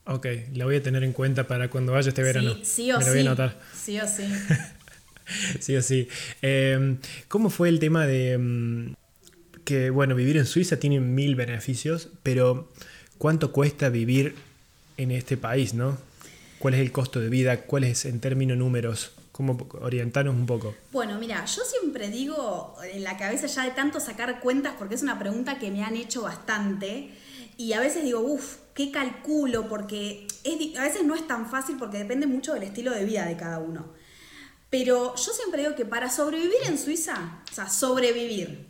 Ok, 0.08 0.26
la 0.54 0.64
voy 0.64 0.76
a 0.76 0.82
tener 0.82 1.02
en 1.02 1.12
cuenta 1.12 1.48
para 1.48 1.68
cuando 1.68 1.92
vaya 1.92 2.08
este 2.08 2.22
verano. 2.22 2.54
Sí, 2.54 2.64
sí 2.64 2.92
o 2.92 2.98
Me 2.98 3.04
sí. 3.04 3.10
Voy 3.10 3.50
Sí 3.74 4.00
o 4.00 4.06
sí. 4.06 4.24
sí 5.60 5.76
o 5.76 5.82
sí. 5.82 6.08
Em, 6.42 6.98
¿Cómo 7.26 7.50
fue 7.50 7.68
el 7.68 7.80
tema 7.80 8.06
de 8.06 8.32
em, 8.32 8.94
que, 9.64 9.90
bueno, 9.90 10.14
vivir 10.14 10.36
en 10.36 10.46
Suiza 10.46 10.78
tiene 10.78 11.00
mil 11.00 11.34
beneficios, 11.34 12.08
pero 12.22 12.72
¿cuánto 13.18 13.50
cuesta 13.50 13.88
vivir 13.88 14.36
en 14.96 15.10
este 15.10 15.36
país, 15.36 15.74
no? 15.74 15.98
¿Cuál 16.60 16.74
es 16.74 16.80
el 16.80 16.92
costo 16.92 17.20
de 17.20 17.28
vida? 17.28 17.62
¿Cuál 17.62 17.82
es 17.82 18.04
en 18.04 18.20
términos 18.20 18.56
números? 18.56 19.10
¿Cómo 19.32 19.68
orientarnos 19.80 20.36
un 20.36 20.46
poco? 20.46 20.76
Bueno, 20.92 21.18
mira, 21.18 21.44
yo 21.44 21.62
siempre 21.64 22.10
digo 22.10 22.76
en 22.92 23.02
la 23.02 23.16
cabeza 23.18 23.48
ya 23.48 23.64
de 23.64 23.72
tanto 23.72 23.98
sacar 23.98 24.38
cuentas, 24.38 24.74
porque 24.78 24.94
es 24.94 25.02
una 25.02 25.18
pregunta 25.18 25.58
que 25.58 25.72
me 25.72 25.82
han 25.82 25.96
hecho 25.96 26.22
bastante, 26.22 27.10
y 27.58 27.72
a 27.72 27.80
veces 27.80 28.04
digo, 28.04 28.20
uff, 28.20 28.58
¿qué 28.76 28.92
calculo? 28.92 29.68
Porque 29.68 30.28
a 30.78 30.82
veces 30.82 31.02
no 31.02 31.16
es 31.16 31.26
tan 31.26 31.50
fácil 31.50 31.76
porque 31.78 31.98
depende 31.98 32.26
mucho 32.26 32.52
del 32.52 32.62
estilo 32.62 32.92
de 32.92 33.04
vida 33.04 33.24
de 33.24 33.36
cada 33.36 33.58
uno. 33.58 33.92
Pero 34.70 35.16
yo 35.16 35.32
siempre 35.32 35.62
digo 35.62 35.74
que 35.74 35.86
para 35.86 36.10
sobrevivir 36.10 36.58
en 36.66 36.78
Suiza, 36.78 37.42
o 37.50 37.54
sea, 37.54 37.68
sobrevivir, 37.68 38.66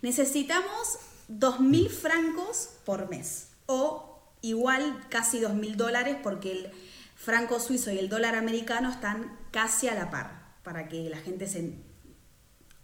necesitamos 0.00 0.98
2.000 1.28 1.90
francos 1.90 2.70
por 2.84 3.10
mes 3.10 3.48
o 3.66 4.32
igual 4.40 5.06
casi 5.10 5.40
2.000 5.40 5.76
dólares 5.76 6.16
porque 6.22 6.52
el 6.52 6.70
franco 7.14 7.60
suizo 7.60 7.92
y 7.92 7.98
el 7.98 8.08
dólar 8.08 8.34
americano 8.34 8.90
están 8.90 9.36
casi 9.50 9.88
a 9.88 9.94
la 9.94 10.10
par 10.10 10.56
para 10.64 10.88
que 10.88 11.10
la 11.10 11.18
gente 11.18 11.46
se... 11.46 11.74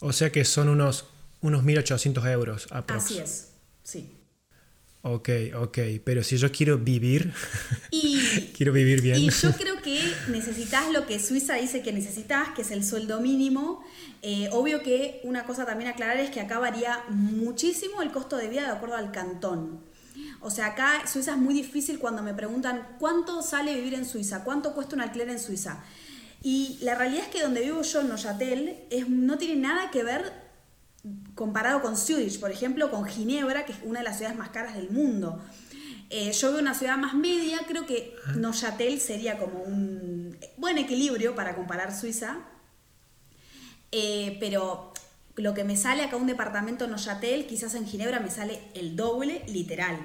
O 0.01 0.13
sea 0.13 0.31
que 0.31 0.45
son 0.45 0.69
unos, 0.69 1.07
unos 1.41 1.65
1.800 1.65 2.31
euros 2.31 2.69
aproximadamente. 2.71 2.93
Así 2.93 3.19
es, 3.19 3.49
sí. 3.83 4.18
Ok, 5.03 5.29
ok, 5.57 5.79
pero 6.05 6.25
si 6.25 6.37
yo 6.39 6.51
quiero 6.51 6.77
vivir, 6.77 7.33
y, 7.91 8.51
quiero 8.57 8.73
vivir 8.73 9.01
bien. 9.01 9.17
Y 9.17 9.31
yo 9.43 9.53
creo 9.53 9.81
que 9.81 10.01
necesitas 10.29 10.91
lo 10.93 11.07
que 11.07 11.21
Suiza 11.21 11.55
dice 11.55 11.83
que 11.83 11.93
necesitas, 11.93 12.49
que 12.51 12.63
es 12.63 12.71
el 12.73 12.85
sueldo 12.85 13.21
mínimo. 13.21 13.85
Eh, 14.23 14.49
obvio 14.51 14.83
que 14.83 15.21
una 15.23 15.45
cosa 15.45 15.65
también 15.65 15.89
aclarar 15.89 16.19
es 16.19 16.31
que 16.31 16.41
acá 16.41 16.59
varía 16.59 17.05
muchísimo 17.11 18.03
el 18.03 18.11
costo 18.11 18.37
de 18.37 18.49
vida 18.49 18.63
de 18.63 18.71
acuerdo 18.71 18.97
al 18.97 19.13
cantón. 19.13 19.81
O 20.41 20.51
sea, 20.51 20.67
acá 20.67 21.07
Suiza 21.07 21.33
es 21.33 21.39
muy 21.39 21.55
difícil 21.55 22.01
cuando 22.01 22.23
me 22.25 22.35
preguntan 22.35 22.97
cuánto 22.99 23.41
sale 23.43 23.75
vivir 23.75 23.95
en 23.95 24.05
Suiza, 24.05 24.43
cuánto 24.43 24.75
cuesta 24.75 24.97
un 24.97 25.03
alquiler 25.03 25.29
en 25.29 25.39
Suiza. 25.39 25.85
Y 26.43 26.79
la 26.83 26.95
realidad 26.97 27.25
es 27.25 27.31
que 27.31 27.43
donde 27.43 27.61
vivo 27.61 27.83
yo, 27.83 28.01
en 28.01 28.09
Neuchâtel, 28.09 28.77
es, 28.91 29.09
no 29.09 29.39
tiene 29.39 29.61
nada 29.61 29.91
que 29.91 30.03
ver 30.03 30.48
comparado 31.39 31.81
con 31.81 31.97
Zurich, 31.97 32.41
por 32.41 32.51
ejemplo, 32.51 32.91
con 32.91 33.07
Ginebra, 33.07 33.65
que 33.65 33.71
es 33.71 33.79
una 33.85 34.01
de 34.01 34.05
las 34.05 34.17
ciudades 34.17 34.37
más 34.37 34.49
caras 34.49 34.75
del 34.75 34.91
mundo. 34.91 35.41
Eh, 36.11 36.33
yo 36.33 36.51
veo 36.51 36.61
una 36.61 36.75
ciudad 36.75 36.99
más 36.99 37.15
media, 37.15 37.61
creo 37.69 37.87
que 37.87 38.17
ah. 38.27 38.33
Neuchâtel 38.33 38.99
sería 38.99 39.39
como 39.39 39.61
un 39.63 40.37
buen 40.57 40.79
equilibrio 40.79 41.37
para 41.37 41.55
comparar 41.55 41.97
Suiza, 41.97 42.39
eh, 43.93 44.37
pero 44.41 44.93
lo 45.37 45.55
que 45.55 45.63
me 45.63 45.77
sale 45.77 46.03
acá 46.03 46.17
un 46.17 46.27
departamento 46.27 46.87
en 46.87 46.91
Neuchâtel, 46.91 47.47
quizás 47.47 47.77
en 47.77 47.87
Ginebra 47.87 48.19
me 48.19 48.31
sale 48.31 48.59
el 48.75 48.97
doble 48.97 49.45
literal. 49.47 49.97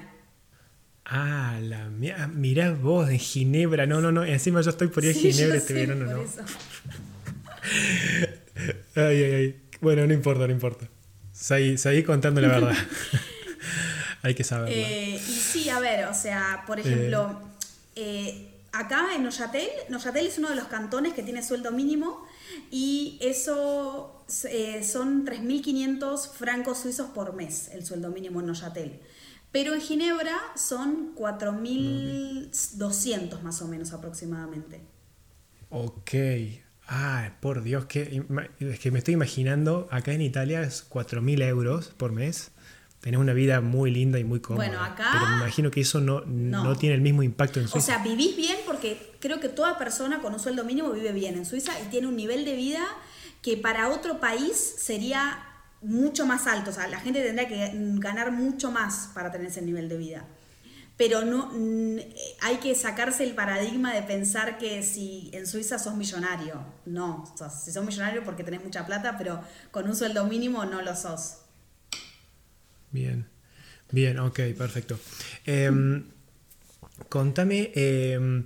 Ah, 1.04 1.58
la 1.60 1.88
mirá 1.88 2.70
vos 2.74 3.10
en 3.10 3.18
Ginebra, 3.18 3.86
no, 3.86 4.00
no, 4.00 4.12
no, 4.12 4.24
encima 4.24 4.60
yo 4.60 4.70
estoy 4.70 4.86
por 4.86 5.04
ir 5.04 5.10
a 5.10 5.14
Ginebra 5.14 5.56
este 5.56 5.74
verano, 5.74 6.04
no. 6.04 6.22
ay, 8.94 9.22
ay, 9.24 9.34
ay. 9.34 9.60
Bueno, 9.80 10.06
no 10.06 10.14
importa, 10.14 10.46
no 10.46 10.52
importa. 10.52 10.88
Seguí, 11.34 12.02
contando 12.04 12.40
la 12.40 12.48
verdad. 12.48 12.72
Hay 14.22 14.34
que 14.34 14.44
saberlo. 14.44 14.74
Eh, 14.74 15.16
y 15.16 15.18
sí, 15.18 15.68
a 15.68 15.80
ver, 15.80 16.06
o 16.06 16.14
sea, 16.14 16.64
por 16.66 16.78
ejemplo, 16.78 17.38
eh, 17.96 18.52
acá 18.72 19.08
en 19.14 19.20
Neuchâtel, 19.22 19.68
Neuchâtel 19.88 20.26
es 20.26 20.38
uno 20.38 20.48
de 20.48 20.54
los 20.54 20.68
cantones 20.68 21.12
que 21.12 21.22
tiene 21.22 21.42
sueldo 21.42 21.72
mínimo 21.72 22.26
y 22.70 23.18
eso 23.20 24.24
eh, 24.48 24.82
son 24.84 25.26
3.500 25.26 26.30
francos 26.30 26.78
suizos 26.78 27.10
por 27.10 27.34
mes, 27.34 27.68
el 27.72 27.84
sueldo 27.84 28.08
mínimo 28.10 28.40
en 28.40 28.46
Neuchâtel. 28.46 29.00
Pero 29.52 29.74
en 29.74 29.80
Ginebra 29.80 30.40
son 30.56 31.14
4.200 31.14 33.42
más 33.42 33.60
o 33.60 33.68
menos 33.68 33.92
aproximadamente. 33.92 34.80
Ok, 35.68 36.14
Ah, 36.86 37.30
por 37.40 37.62
Dios, 37.62 37.86
que, 37.86 38.22
es 38.60 38.78
que 38.78 38.90
me 38.90 38.98
estoy 38.98 39.14
imaginando, 39.14 39.88
acá 39.90 40.12
en 40.12 40.20
Italia 40.20 40.62
es 40.62 40.86
4.000 40.88 41.42
euros 41.42 41.88
por 41.96 42.12
mes, 42.12 42.50
tenés 43.00 43.18
una 43.20 43.32
vida 43.32 43.60
muy 43.62 43.90
linda 43.90 44.18
y 44.18 44.24
muy 44.24 44.40
cómoda. 44.40 44.66
Bueno, 44.66 44.82
acá- 44.82 45.08
Pero 45.12 45.26
me 45.28 45.36
imagino 45.38 45.70
que 45.70 45.80
eso 45.80 46.00
no, 46.00 46.22
no. 46.26 46.62
No. 46.64 46.76
tiene 46.76 46.94
el 46.94 47.00
mismo 47.00 47.22
impacto 47.22 47.58
en 47.60 47.66
O 47.66 47.68
Suiza. 47.68 47.86
sea, 47.94 47.98
vivís 48.04 48.36
bien 48.36 48.56
porque 48.66 49.14
creo 49.20 49.40
que 49.40 49.48
toda 49.48 49.78
persona 49.78 50.20
con 50.20 50.34
un 50.34 50.40
sueldo 50.40 50.64
mínimo 50.64 50.90
vive 50.92 51.12
bien 51.12 51.36
en 51.36 51.46
Suiza 51.46 51.72
y 51.80 51.88
tiene 51.90 52.06
un 52.06 52.16
nivel 52.16 52.44
de 52.44 52.54
vida 52.56 52.84
que 53.42 53.56
para 53.56 53.88
otro 53.88 54.20
país 54.20 54.56
sería 54.78 55.38
mucho 55.82 56.24
más 56.26 56.46
alto. 56.46 56.70
O 56.70 56.72
sea, 56.72 56.86
la 56.88 56.98
gente 57.00 57.22
tendría 57.22 57.46
que 57.48 57.70
ganar 57.98 58.30
mucho 58.32 58.70
más 58.70 59.10
para 59.14 59.30
tener 59.30 59.48
ese 59.48 59.60
nivel 59.62 59.88
de 59.88 59.98
vida. 59.98 60.24
Pero 60.96 61.24
no 61.24 61.50
hay 62.40 62.56
que 62.58 62.74
sacarse 62.74 63.24
el 63.24 63.34
paradigma 63.34 63.92
de 63.92 64.02
pensar 64.02 64.58
que 64.58 64.82
si 64.82 65.28
en 65.32 65.46
Suiza 65.46 65.78
sos 65.78 65.96
millonario. 65.96 66.64
No, 66.86 67.24
si 67.62 67.72
sos 67.72 67.84
millonario 67.84 68.22
porque 68.22 68.44
tenés 68.44 68.62
mucha 68.62 68.86
plata, 68.86 69.16
pero 69.18 69.42
con 69.72 69.88
un 69.88 69.96
sueldo 69.96 70.24
mínimo 70.26 70.64
no 70.64 70.82
lo 70.82 70.94
sos. 70.94 71.38
Bien, 72.92 73.26
bien, 73.90 74.20
ok, 74.20 74.38
perfecto. 74.56 75.00
Em, 75.44 76.04
contame 77.08 77.72
em, 77.74 78.44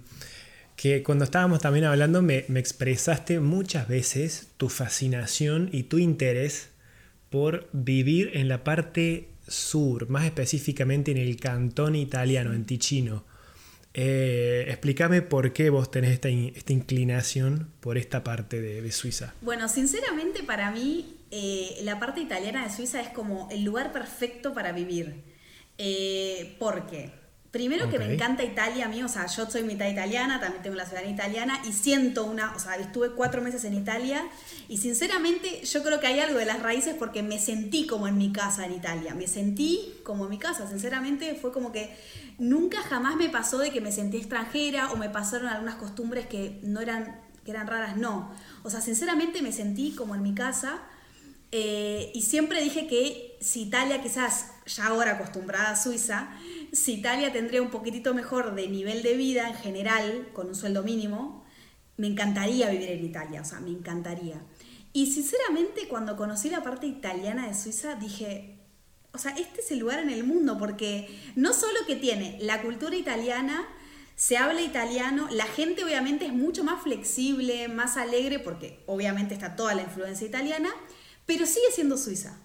que 0.75 1.03
cuando 1.03 1.25
estábamos 1.25 1.61
también 1.61 1.85
hablando 1.85 2.23
me, 2.23 2.47
me 2.49 2.61
expresaste 2.61 3.41
muchas 3.41 3.89
veces 3.89 4.49
tu 4.57 4.71
fascinación 4.71 5.69
y 5.71 5.83
tu 5.83 5.99
interés 5.99 6.71
por 7.31 7.69
vivir 7.73 8.31
en 8.35 8.49
la 8.49 8.65
parte 8.65 9.29
sur, 9.49 10.09
más 10.09 10.25
específicamente 10.25 11.11
en 11.11 11.17
el 11.17 11.37
cantón 11.37 11.97
italiano, 11.97 12.53
en 12.53 12.65
Ticino. 12.65 13.25
Eh, 13.95 14.67
explícame 14.69 15.23
por 15.23 15.53
qué 15.53 15.71
vos 15.71 15.91
tenés 15.91 16.13
esta, 16.13 16.29
esta 16.29 16.73
inclinación 16.73 17.71
por 17.81 17.99
esta 17.99 18.23
parte 18.23 18.61
de, 18.61 18.93
Suiza. 18.93 19.35
Bueno, 19.41 19.69
sinceramente 19.69 20.43
para 20.43 20.71
mí 20.71 21.17
eh, 21.31 21.79
la 21.83 21.99
parte 21.99 22.21
italiana 22.21 22.65
de 22.65 22.73
Suiza 22.75 23.01
es 23.01 23.09
como 23.09 23.49
el 23.51 23.65
lugar 23.65 23.93
perfecto 23.93 24.55
para 24.55 24.73
vivir. 24.73 25.23
Eh, 25.79 26.57
porque, 26.59 27.11
primero 27.51 27.89
que 27.89 27.99
me 27.99 28.13
encanta 28.13 28.45
Italia 28.45 28.87
a 28.87 28.89
mí, 28.89 29.03
o 29.03 29.09
sea, 29.09 29.27
yo 29.27 29.51
soy 29.51 29.63
mitad 29.63 29.89
italiana, 29.89 30.39
también 30.39 30.63
tengo 30.63 30.77
la 30.77 30.85
ciudadanía 30.85 31.15
italiana 31.15 31.63
y 31.65 31.73
siento 31.73 32.25
una, 32.25 32.55
o 32.55 32.59
sea, 32.59 32.77
estuve 32.77 33.13
cuatro 33.13 33.41
meses 33.41 33.65
en 33.65 33.75
Italia 33.75 34.29
y 34.69 34.77
sinceramente 34.79 35.65
yo 35.65 35.83
creo 35.83 35.99
que 35.99 36.09
hay 36.09 36.21
algo 36.21 36.39
de 36.39 36.45
las 36.45 36.63
raíces 36.63 36.95
porque 36.99 37.23
me 37.23 37.39
sentí 37.39 37.87
como 37.87 38.07
en 38.07 38.19
mi 38.19 38.33
casa 38.33 38.67
en 38.67 38.73
Italia, 38.73 39.15
me 39.15 39.27
sentí 39.27 39.95
como 40.05 40.25
en 40.25 40.31
mi 40.31 40.39
casa, 40.39 40.69
sinceramente 40.69 41.35
fue 41.37 41.51
como 41.51 41.73
que 41.73 41.97
nunca 42.39 42.83
jamás 42.83 43.17
me 43.17 43.31
pasó 43.31 43.59
de 43.59 43.71
que 43.71 43.81
me 43.81 43.93
sentí 43.93 44.19
extranjera 44.19 44.93
o 44.93 44.97
me 44.97 45.09
pasaron 45.09 45.49
algunas 45.49 45.77
costumbres 45.77 46.27
que 46.27 46.61
no 46.63 46.81
eran, 46.81 47.19
que 47.47 47.51
eran 47.51 47.67
raras, 47.67 47.97
no. 47.97 48.31
O 48.63 48.69
sea, 48.69 48.83
sinceramente 48.83 49.41
me 49.41 49.53
sentí 49.53 49.93
como 49.93 50.15
en 50.15 50.23
mi 50.23 50.35
casa 50.35 50.83
eh, 51.51 52.13
y 52.15 52.23
siempre 52.23 52.63
dije 52.63 52.87
que 52.87 53.28
si 53.41 53.63
Italia, 53.63 54.03
quizás 54.03 54.53
ya 54.67 54.87
ahora 54.87 55.13
acostumbrada 55.13 55.71
a 55.71 55.77
Suiza, 55.77 56.31
si 56.73 56.95
Italia 56.95 57.33
tendría 57.33 57.63
un 57.63 57.71
poquitito 57.71 58.15
mejor 58.15 58.55
de 58.55 58.69
nivel 58.69 59.03
de 59.03 59.17
vida 59.17 59.49
en 59.49 59.55
general, 59.55 60.29
con 60.33 60.49
un 60.49 60.55
sueldo 60.55 60.83
mínimo, 60.83 61.45
me 61.97 62.07
encantaría 62.07 62.71
vivir 62.71 62.91
en 62.91 63.05
Italia, 63.05 63.43
o 63.43 63.45
sea, 63.45 63.61
me 63.61 63.71
encantaría. 63.71 64.41
Y 64.93 65.13
sinceramente 65.13 65.89
cuando 65.89 66.17
conocí 66.17 66.51
la 66.51 66.63
parte 66.63 66.87
italiana 66.87 67.47
de 67.47 67.55
Suiza 67.55 67.95
dije, 67.97 68.59
o 69.13 69.19
sea, 69.19 69.33
este 69.33 69.61
es 69.61 69.71
el 69.71 69.79
lugar 69.79 69.99
en 70.01 70.11
el 70.11 70.25
mundo, 70.25 70.59
porque 70.59 71.09
no 71.35 71.53
solo 71.53 71.81
que 71.87 71.97
tiene 71.97 72.39
la 72.41 72.63
cultura 72.63 72.97
italiana, 72.97 73.67
se 74.17 74.37
habla 74.37 74.61
italiano, 74.63 75.29
la 75.31 75.45
gente 75.45 75.85
obviamente 75.85 76.27
es 76.27 76.33
mucho 76.33 76.65
más 76.65 76.83
flexible, 76.83 77.69
más 77.69 77.97
alegre, 77.97 78.39
porque 78.39 78.83
obviamente 78.87 79.35
está 79.35 79.55
toda 79.55 79.75
la 79.75 79.83
influencia 79.83 80.27
italiana, 80.27 80.71
pero 81.27 81.47
sigue 81.47 81.71
siendo 81.73 81.97
Suiza. 81.97 82.37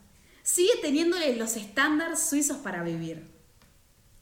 Sigue 0.44 0.74
teniéndole 0.82 1.36
los 1.38 1.56
estándares 1.56 2.20
suizos 2.20 2.58
para 2.58 2.84
vivir. 2.84 3.24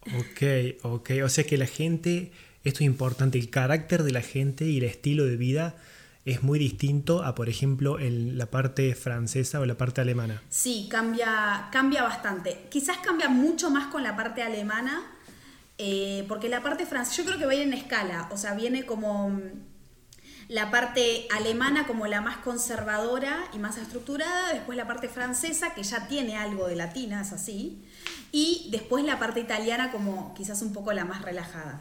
Ok, 0.06 0.84
ok. 0.84 1.12
O 1.24 1.30
sea 1.30 1.44
que 1.44 1.58
la 1.58 1.66
gente, 1.66 2.32
esto 2.64 2.80
es 2.80 2.86
importante, 2.86 3.40
el 3.40 3.50
carácter 3.50 4.04
de 4.04 4.12
la 4.12 4.22
gente 4.22 4.66
y 4.66 4.78
el 4.78 4.84
estilo 4.84 5.26
de 5.26 5.36
vida 5.36 5.76
es 6.24 6.44
muy 6.44 6.60
distinto 6.60 7.24
a, 7.24 7.34
por 7.34 7.50
ejemplo, 7.50 8.00
en 8.00 8.38
la 8.38 8.46
parte 8.52 8.94
francesa 8.94 9.60
o 9.60 9.66
la 9.66 9.76
parte 9.76 10.02
alemana. 10.02 10.44
Sí, 10.50 10.88
cambia, 10.90 11.70
cambia 11.72 12.04
bastante. 12.04 12.68
Quizás 12.70 12.98
cambia 13.00 13.28
mucho 13.28 13.72
más 13.72 13.88
con 13.88 14.04
la 14.04 14.16
parte 14.16 14.44
alemana, 14.44 15.02
eh, 15.80 16.24
porque 16.28 16.50
la 16.50 16.62
parte 16.62 16.86
francesa, 16.86 17.24
yo 17.24 17.26
creo 17.26 17.40
que 17.40 17.46
va 17.46 17.52
a 17.54 17.56
ir 17.56 17.62
en 17.62 17.74
escala, 17.74 18.30
o 18.32 18.38
sea, 18.38 18.54
viene 18.54 18.86
como 18.86 19.40
la 20.52 20.70
parte 20.70 21.28
alemana 21.34 21.88
como 21.88 22.08
la 22.08 22.20
más 22.20 22.36
conservadora 22.40 23.46
y 23.54 23.58
más 23.58 23.78
estructurada, 23.78 24.52
después 24.52 24.78
la 24.78 24.86
parte 24.86 25.08
francesa, 25.08 25.74
que 25.74 25.82
ya 25.82 26.10
tiene 26.10 26.36
algo 26.36 26.68
de 26.68 26.76
latina, 26.76 27.22
es 27.22 27.32
así, 27.32 27.82
y 28.34 28.68
después 28.70 29.06
la 29.06 29.18
parte 29.18 29.40
italiana 29.40 29.94
como 29.94 30.34
quizás 30.34 30.62
un 30.62 30.74
poco 30.74 30.92
la 30.92 31.06
más 31.06 31.22
relajada. 31.22 31.80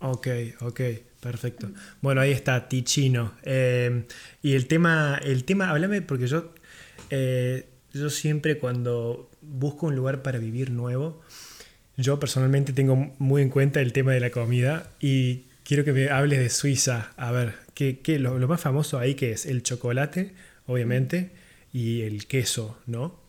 Ok, 0.00 0.26
ok, 0.62 0.80
perfecto. 1.20 1.70
Bueno, 2.02 2.20
ahí 2.20 2.32
está, 2.32 2.68
Ticino. 2.68 3.34
Eh, 3.44 4.04
y 4.42 4.54
el 4.54 4.66
tema, 4.66 5.20
el 5.22 5.44
tema, 5.44 5.70
háblame 5.70 6.02
porque 6.02 6.26
yo, 6.26 6.52
eh, 7.10 7.68
yo 7.92 8.10
siempre 8.10 8.58
cuando 8.58 9.30
busco 9.40 9.86
un 9.86 9.94
lugar 9.94 10.22
para 10.22 10.40
vivir 10.40 10.72
nuevo, 10.72 11.22
yo 11.96 12.18
personalmente 12.18 12.72
tengo 12.72 13.12
muy 13.20 13.42
en 13.42 13.48
cuenta 13.48 13.80
el 13.80 13.92
tema 13.92 14.10
de 14.10 14.18
la 14.18 14.30
comida 14.30 14.90
y 14.98 15.44
quiero 15.64 15.84
que 15.84 15.92
me 15.92 16.08
hables 16.10 16.38
de 16.38 16.50
Suiza. 16.50 17.12
A 17.16 17.32
ver, 17.32 17.54
¿qué, 17.74 18.00
qué- 18.00 18.18
lo, 18.18 18.36
más 18.46 18.60
famoso 18.60 18.98
ahí 18.98 19.14
que 19.14 19.32
es? 19.32 19.46
El 19.46 19.62
chocolate, 19.62 20.34
obviamente, 20.66 21.32
y 21.72 22.02
el 22.02 22.26
queso, 22.26 22.78
¿no? 22.86 23.22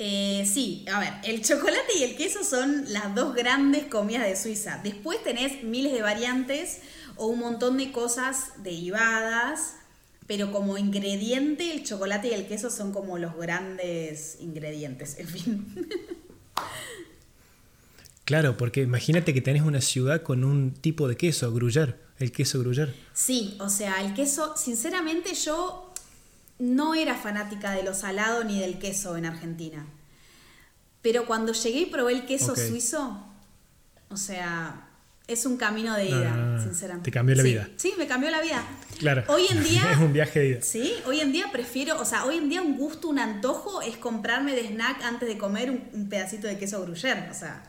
Eh, 0.00 0.46
sí, 0.46 0.84
a 0.92 1.00
ver, 1.00 1.12
el 1.24 1.42
chocolate 1.42 1.98
y 1.98 2.04
el 2.04 2.16
queso 2.16 2.44
son 2.44 2.92
las 2.92 3.14
dos 3.16 3.34
grandes 3.34 3.86
comidas 3.86 4.26
de 4.26 4.36
Suiza. 4.36 4.80
Después 4.84 5.22
tenés 5.24 5.64
miles 5.64 5.92
de 5.92 6.02
variantes 6.02 6.80
o 7.16 7.26
un 7.26 7.40
montón 7.40 7.78
de 7.78 7.90
cosas 7.90 8.52
derivadas, 8.62 9.74
pero 10.28 10.52
como 10.52 10.78
ingrediente 10.78 11.72
el 11.72 11.82
chocolate 11.82 12.28
y 12.28 12.34
el 12.34 12.46
queso 12.46 12.70
son 12.70 12.92
como 12.92 13.18
los 13.18 13.34
grandes 13.36 14.36
ingredientes, 14.40 15.18
en 15.18 15.26
fin. 15.26 15.74
Claro, 18.28 18.58
porque 18.58 18.82
imagínate 18.82 19.32
que 19.32 19.40
tenés 19.40 19.62
una 19.62 19.80
ciudad 19.80 20.22
con 20.22 20.44
un 20.44 20.74
tipo 20.74 21.08
de 21.08 21.16
queso, 21.16 21.50
gruyère, 21.50 21.94
el 22.18 22.30
queso 22.30 22.62
gruyère. 22.62 22.92
Sí, 23.14 23.56
o 23.58 23.70
sea, 23.70 24.02
el 24.02 24.12
queso, 24.12 24.54
sinceramente 24.54 25.32
yo 25.32 25.94
no 26.58 26.94
era 26.94 27.14
fanática 27.14 27.70
de 27.72 27.82
lo 27.84 27.94
salado 27.94 28.44
ni 28.44 28.60
del 28.60 28.78
queso 28.78 29.16
en 29.16 29.24
Argentina. 29.24 29.86
Pero 31.00 31.24
cuando 31.24 31.54
llegué 31.54 31.80
y 31.80 31.86
probé 31.86 32.12
el 32.12 32.26
queso 32.26 32.54
suizo, 32.54 33.18
o 34.10 34.18
sea, 34.18 34.90
es 35.26 35.46
un 35.46 35.56
camino 35.56 35.94
de 35.94 36.10
ida, 36.10 36.36
no, 36.36 36.36
no, 36.36 36.56
no. 36.58 36.62
sinceramente. 36.62 37.10
Te 37.10 37.14
cambió 37.14 37.34
la 37.34 37.42
Sí, 37.42 37.48
vida. 37.48 37.68
Sí, 37.76 37.94
me 37.96 38.06
cambió 38.06 38.28
la 38.28 38.42
vida. 38.42 38.62
Claro. 38.98 39.24
Hoy 39.28 39.46
en 39.48 39.64
día... 39.64 39.90
es 39.92 39.96
un 39.96 40.12
viaje 40.12 40.40
de 40.40 40.48
ida. 40.48 40.60
Sí, 40.60 40.92
hoy 41.06 41.20
en 41.20 41.32
día 41.32 41.46
prefiero, 41.50 41.98
o 41.98 42.04
sea, 42.04 42.26
hoy 42.26 42.36
en 42.36 42.50
día 42.50 42.60
un 42.60 42.76
gusto, 42.76 43.08
un 43.08 43.20
antojo 43.20 43.80
es 43.80 43.96
comprarme 43.96 44.54
de 44.54 44.66
snack 44.66 45.02
antes 45.02 45.26
de 45.26 45.38
comer 45.38 45.70
un, 45.70 45.82
un 45.94 46.10
pedacito 46.10 46.46
de 46.46 46.58
queso 46.58 46.84
gruyère, 46.86 47.30
o 47.30 47.34
sea... 47.34 47.62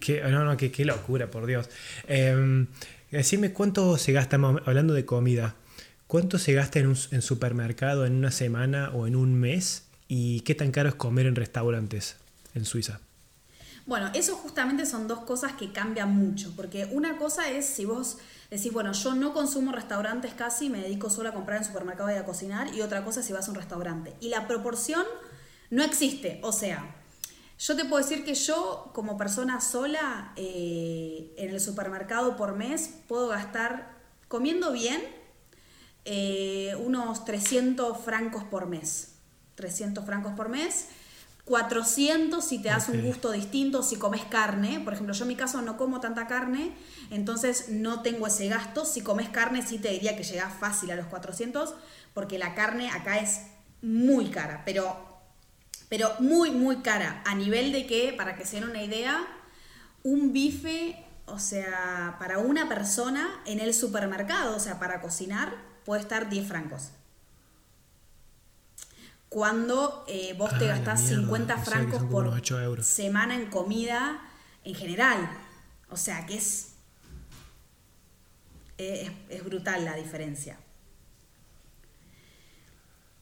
Qué, 0.00 0.22
no, 0.22 0.44
no, 0.44 0.56
qué, 0.56 0.84
locura, 0.84 1.30
por 1.30 1.46
Dios. 1.46 1.68
Eh, 2.06 2.66
decime 3.10 3.52
cuánto 3.52 3.98
se 3.98 4.12
gasta, 4.12 4.36
hablando 4.36 4.94
de 4.94 5.04
comida, 5.04 5.54
cuánto 6.06 6.38
se 6.38 6.52
gasta 6.52 6.78
en 6.78 6.86
un 6.88 6.96
supermercado 6.96 8.06
en 8.06 8.14
una 8.14 8.30
semana 8.30 8.90
o 8.94 9.06
en 9.06 9.16
un 9.16 9.34
mes 9.34 9.84
y 10.08 10.40
qué 10.40 10.54
tan 10.54 10.72
caro 10.72 10.88
es 10.88 10.94
comer 10.94 11.26
en 11.26 11.36
restaurantes 11.36 12.16
en 12.54 12.64
Suiza. 12.64 13.00
Bueno, 13.86 14.10
eso 14.12 14.36
justamente 14.36 14.84
son 14.84 15.08
dos 15.08 15.20
cosas 15.20 15.52
que 15.52 15.72
cambian 15.72 16.14
mucho, 16.14 16.52
porque 16.54 16.86
una 16.92 17.16
cosa 17.16 17.50
es 17.50 17.64
si 17.64 17.86
vos 17.86 18.18
decís, 18.50 18.70
bueno, 18.70 18.92
yo 18.92 19.14
no 19.14 19.32
consumo 19.32 19.72
restaurantes 19.72 20.34
casi, 20.34 20.68
me 20.68 20.82
dedico 20.82 21.08
solo 21.08 21.30
a 21.30 21.32
comprar 21.32 21.58
en 21.58 21.64
supermercado 21.64 22.10
y 22.10 22.14
a 22.14 22.24
cocinar, 22.26 22.74
y 22.74 22.82
otra 22.82 23.02
cosa 23.02 23.20
es 23.20 23.26
si 23.26 23.32
vas 23.32 23.48
a 23.48 23.50
un 23.50 23.56
restaurante. 23.56 24.12
Y 24.20 24.28
la 24.28 24.46
proporción 24.46 25.04
no 25.70 25.82
existe, 25.82 26.38
o 26.42 26.52
sea, 26.52 26.97
yo 27.58 27.76
te 27.76 27.84
puedo 27.84 28.02
decir 28.02 28.24
que 28.24 28.34
yo 28.34 28.90
como 28.94 29.18
persona 29.18 29.60
sola 29.60 30.32
eh, 30.36 31.34
en 31.36 31.50
el 31.50 31.60
supermercado 31.60 32.36
por 32.36 32.54
mes 32.54 32.90
puedo 33.08 33.28
gastar, 33.28 33.96
comiendo 34.28 34.72
bien, 34.72 35.02
eh, 36.04 36.76
unos 36.78 37.24
300 37.24 37.98
francos 37.98 38.44
por 38.44 38.66
mes. 38.66 39.16
300 39.56 40.04
francos 40.04 40.32
por 40.34 40.48
mes. 40.48 40.86
400 41.44 42.44
si 42.44 42.60
te 42.60 42.68
das 42.68 42.90
un 42.90 43.02
gusto 43.02 43.32
distinto, 43.32 43.82
si 43.82 43.96
comes 43.96 44.24
carne. 44.26 44.80
Por 44.80 44.92
ejemplo, 44.92 45.14
yo 45.14 45.24
en 45.24 45.28
mi 45.28 45.36
caso 45.36 45.60
no 45.62 45.76
como 45.76 45.98
tanta 45.98 46.26
carne, 46.26 46.76
entonces 47.10 47.70
no 47.70 48.02
tengo 48.02 48.26
ese 48.26 48.48
gasto. 48.48 48.84
Si 48.84 49.00
comes 49.00 49.30
carne 49.30 49.66
sí 49.66 49.78
te 49.78 49.88
diría 49.88 50.16
que 50.16 50.22
llega 50.22 50.48
fácil 50.48 50.90
a 50.90 50.96
los 50.96 51.06
400, 51.06 51.74
porque 52.14 52.38
la 52.38 52.54
carne 52.54 52.90
acá 52.90 53.18
es 53.18 53.42
muy 53.80 54.30
cara, 54.30 54.62
pero, 54.64 55.07
pero 55.88 56.14
muy, 56.20 56.50
muy 56.50 56.78
cara. 56.82 57.22
A 57.26 57.34
nivel 57.34 57.72
de 57.72 57.86
que, 57.86 58.12
para 58.12 58.36
que 58.36 58.44
se 58.44 58.56
den 58.60 58.70
una 58.70 58.82
idea, 58.82 59.26
un 60.02 60.32
bife, 60.32 61.04
o 61.26 61.38
sea, 61.38 62.16
para 62.18 62.38
una 62.38 62.68
persona 62.68 63.28
en 63.46 63.60
el 63.60 63.74
supermercado, 63.74 64.56
o 64.56 64.60
sea, 64.60 64.78
para 64.78 65.00
cocinar, 65.00 65.54
puede 65.84 66.02
estar 66.02 66.28
10 66.28 66.46
francos. 66.48 66.92
cuando 69.28 70.04
eh, 70.08 70.34
vos 70.38 70.56
te 70.58 70.68
Ah, 70.68 70.68
gastás 70.68 71.02
mierda. 71.02 71.16
50 71.16 71.54
O 71.56 71.64
sea 71.64 71.86
que 71.86 71.96
francos 71.96 72.02
por 72.04 72.26
unos 72.26 72.34
8 72.34 72.60
euros. 72.62 72.86
semana 72.86 73.34
en 73.34 73.46
comida 73.50 74.20
en 74.64 74.74
general. 74.74 75.18
O 75.90 75.96
sea 75.96 76.26
que 76.26 76.36
es, 76.36 76.74
es, 78.78 79.10
es 79.28 79.44
brutal 79.44 79.84
la 79.84 79.94
diferencia. 79.94 80.58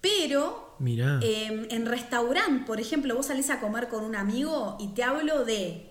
Pero 0.06 0.76
Mirá. 0.78 1.20
eh, 1.22 1.66
en 1.70 1.86
restaurante, 1.86 2.64
por 2.66 2.80
ejemplo, 2.80 3.14
vos 3.14 3.26
salís 3.26 3.50
a 3.50 3.60
comer 3.60 3.88
con 3.88 4.04
un 4.04 4.14
amigo 4.14 4.76
y 4.78 4.88
te 4.88 5.02
hablo 5.02 5.44
de 5.44 5.90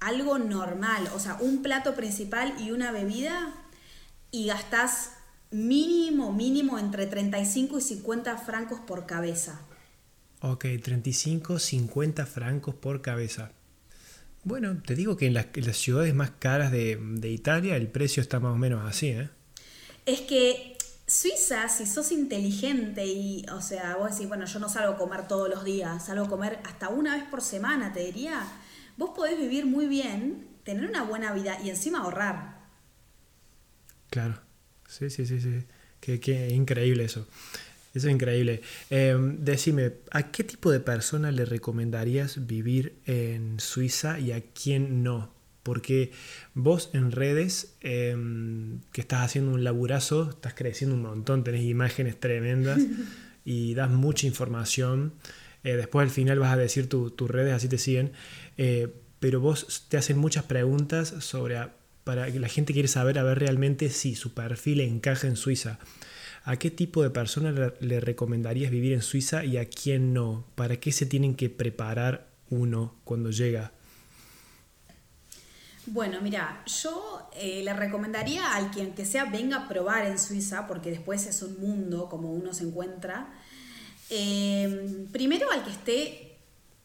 algo 0.00 0.38
normal, 0.38 1.08
o 1.14 1.20
sea, 1.20 1.36
un 1.40 1.62
plato 1.62 1.94
principal 1.94 2.54
y 2.58 2.70
una 2.70 2.92
bebida 2.92 3.54
y 4.30 4.46
gastás 4.46 5.12
mínimo, 5.50 6.32
mínimo 6.32 6.78
entre 6.78 7.06
35 7.06 7.78
y 7.78 7.82
50 7.82 8.38
francos 8.38 8.80
por 8.80 9.06
cabeza. 9.06 9.60
Ok, 10.40 10.64
35, 10.82 11.58
50 11.58 12.26
francos 12.26 12.74
por 12.74 13.00
cabeza. 13.00 13.52
Bueno, 14.44 14.82
te 14.84 14.96
digo 14.96 15.16
que 15.16 15.26
en 15.26 15.34
las, 15.34 15.46
en 15.54 15.66
las 15.66 15.76
ciudades 15.76 16.14
más 16.14 16.30
caras 16.30 16.72
de, 16.72 16.98
de 17.00 17.30
Italia 17.30 17.76
el 17.76 17.86
precio 17.86 18.20
está 18.20 18.40
más 18.40 18.54
o 18.54 18.58
menos 18.58 18.84
así, 18.84 19.08
¿eh? 19.08 19.28
Es 20.04 20.22
que 20.22 20.71
Suiza, 21.12 21.68
si 21.68 21.84
sos 21.84 22.10
inteligente 22.10 23.04
y, 23.04 23.44
o 23.52 23.60
sea, 23.60 23.96
vos 23.96 24.12
decís, 24.12 24.28
bueno, 24.28 24.46
yo 24.46 24.58
no 24.58 24.70
salgo 24.70 24.94
a 24.94 24.96
comer 24.96 25.28
todos 25.28 25.46
los 25.46 25.62
días, 25.62 26.06
salgo 26.06 26.24
a 26.24 26.28
comer 26.30 26.58
hasta 26.64 26.88
una 26.88 27.16
vez 27.16 27.24
por 27.24 27.42
semana, 27.42 27.92
te 27.92 28.00
diría, 28.00 28.42
vos 28.96 29.10
podés 29.14 29.38
vivir 29.38 29.66
muy 29.66 29.86
bien, 29.88 30.46
tener 30.64 30.88
una 30.88 31.02
buena 31.02 31.34
vida 31.34 31.58
y 31.62 31.68
encima 31.68 31.98
ahorrar. 31.98 32.56
Claro. 34.08 34.40
Sí, 34.88 35.10
sí, 35.10 35.26
sí, 35.26 35.38
sí. 35.38 35.62
Qué, 36.00 36.18
qué 36.18 36.48
increíble 36.48 37.04
eso. 37.04 37.26
Eso 37.92 38.08
es 38.08 38.14
increíble. 38.14 38.62
Eh, 38.88 39.14
decime, 39.38 39.92
¿a 40.12 40.30
qué 40.30 40.44
tipo 40.44 40.70
de 40.70 40.80
persona 40.80 41.30
le 41.30 41.44
recomendarías 41.44 42.46
vivir 42.46 42.96
en 43.04 43.60
Suiza 43.60 44.18
y 44.18 44.32
a 44.32 44.40
quién 44.40 45.02
no? 45.02 45.30
Porque 45.62 46.10
vos 46.54 46.90
en 46.92 47.12
redes, 47.12 47.76
eh, 47.82 48.16
que 48.92 49.00
estás 49.00 49.22
haciendo 49.22 49.52
un 49.52 49.62
laburazo, 49.64 50.30
estás 50.30 50.54
creciendo 50.54 50.96
un 50.96 51.02
montón, 51.02 51.44
tenés 51.44 51.62
imágenes 51.62 52.18
tremendas 52.18 52.80
y 53.44 53.74
das 53.74 53.90
mucha 53.90 54.26
información. 54.26 55.12
Eh, 55.64 55.76
después 55.76 56.04
al 56.04 56.10
final 56.10 56.38
vas 56.40 56.52
a 56.52 56.56
decir 56.56 56.88
tu- 56.88 57.10
tus 57.10 57.30
redes, 57.30 57.52
así 57.54 57.68
te 57.68 57.78
siguen. 57.78 58.12
Eh, 58.58 58.88
pero 59.20 59.40
vos 59.40 59.86
te 59.88 59.96
hacen 59.96 60.18
muchas 60.18 60.44
preguntas 60.44 61.14
sobre 61.20 61.56
a- 61.58 61.76
para 62.02 62.30
que 62.32 62.40
la 62.40 62.48
gente 62.48 62.72
quiere 62.72 62.88
saber 62.88 63.16
a 63.18 63.22
ver 63.22 63.38
realmente 63.38 63.88
si 63.90 64.16
su 64.16 64.34
perfil 64.34 64.80
encaja 64.80 65.28
en 65.28 65.36
Suiza. 65.36 65.78
¿A 66.44 66.56
qué 66.56 66.72
tipo 66.72 67.04
de 67.04 67.10
persona 67.10 67.52
le, 67.52 67.72
le 67.78 68.00
recomendarías 68.00 68.72
vivir 68.72 68.92
en 68.94 69.02
Suiza 69.02 69.44
y 69.44 69.58
a 69.58 69.66
quién 69.66 70.12
no? 70.12 70.44
¿Para 70.56 70.80
qué 70.80 70.90
se 70.90 71.06
tienen 71.06 71.36
que 71.36 71.48
preparar 71.50 72.26
uno 72.50 72.96
cuando 73.04 73.30
llega? 73.30 73.70
Bueno, 75.86 76.20
mira, 76.20 76.62
yo 76.66 77.28
eh, 77.34 77.62
le 77.64 77.74
recomendaría 77.74 78.54
al 78.54 78.70
quien 78.70 78.94
que 78.94 79.04
sea 79.04 79.24
venga 79.24 79.56
a 79.56 79.68
probar 79.68 80.06
en 80.06 80.18
Suiza, 80.18 80.68
porque 80.68 80.90
después 80.90 81.26
es 81.26 81.42
un 81.42 81.60
mundo 81.60 82.08
como 82.08 82.32
uno 82.32 82.54
se 82.54 82.64
encuentra. 82.64 83.32
Eh, 84.08 85.06
primero 85.10 85.50
al 85.50 85.64
que 85.64 85.70
esté, 85.70 86.38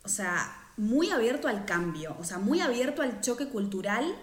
o 0.04 0.10
sea, 0.10 0.72
muy 0.78 1.12
abierto 1.12 1.48
al 1.48 1.66
cambio, 1.66 2.16
o 2.20 2.24
sea, 2.24 2.40
muy 2.40 2.60
abierto 2.60 3.04
al 3.04 3.22
choque 3.22 3.50
cultural, 3.50 4.16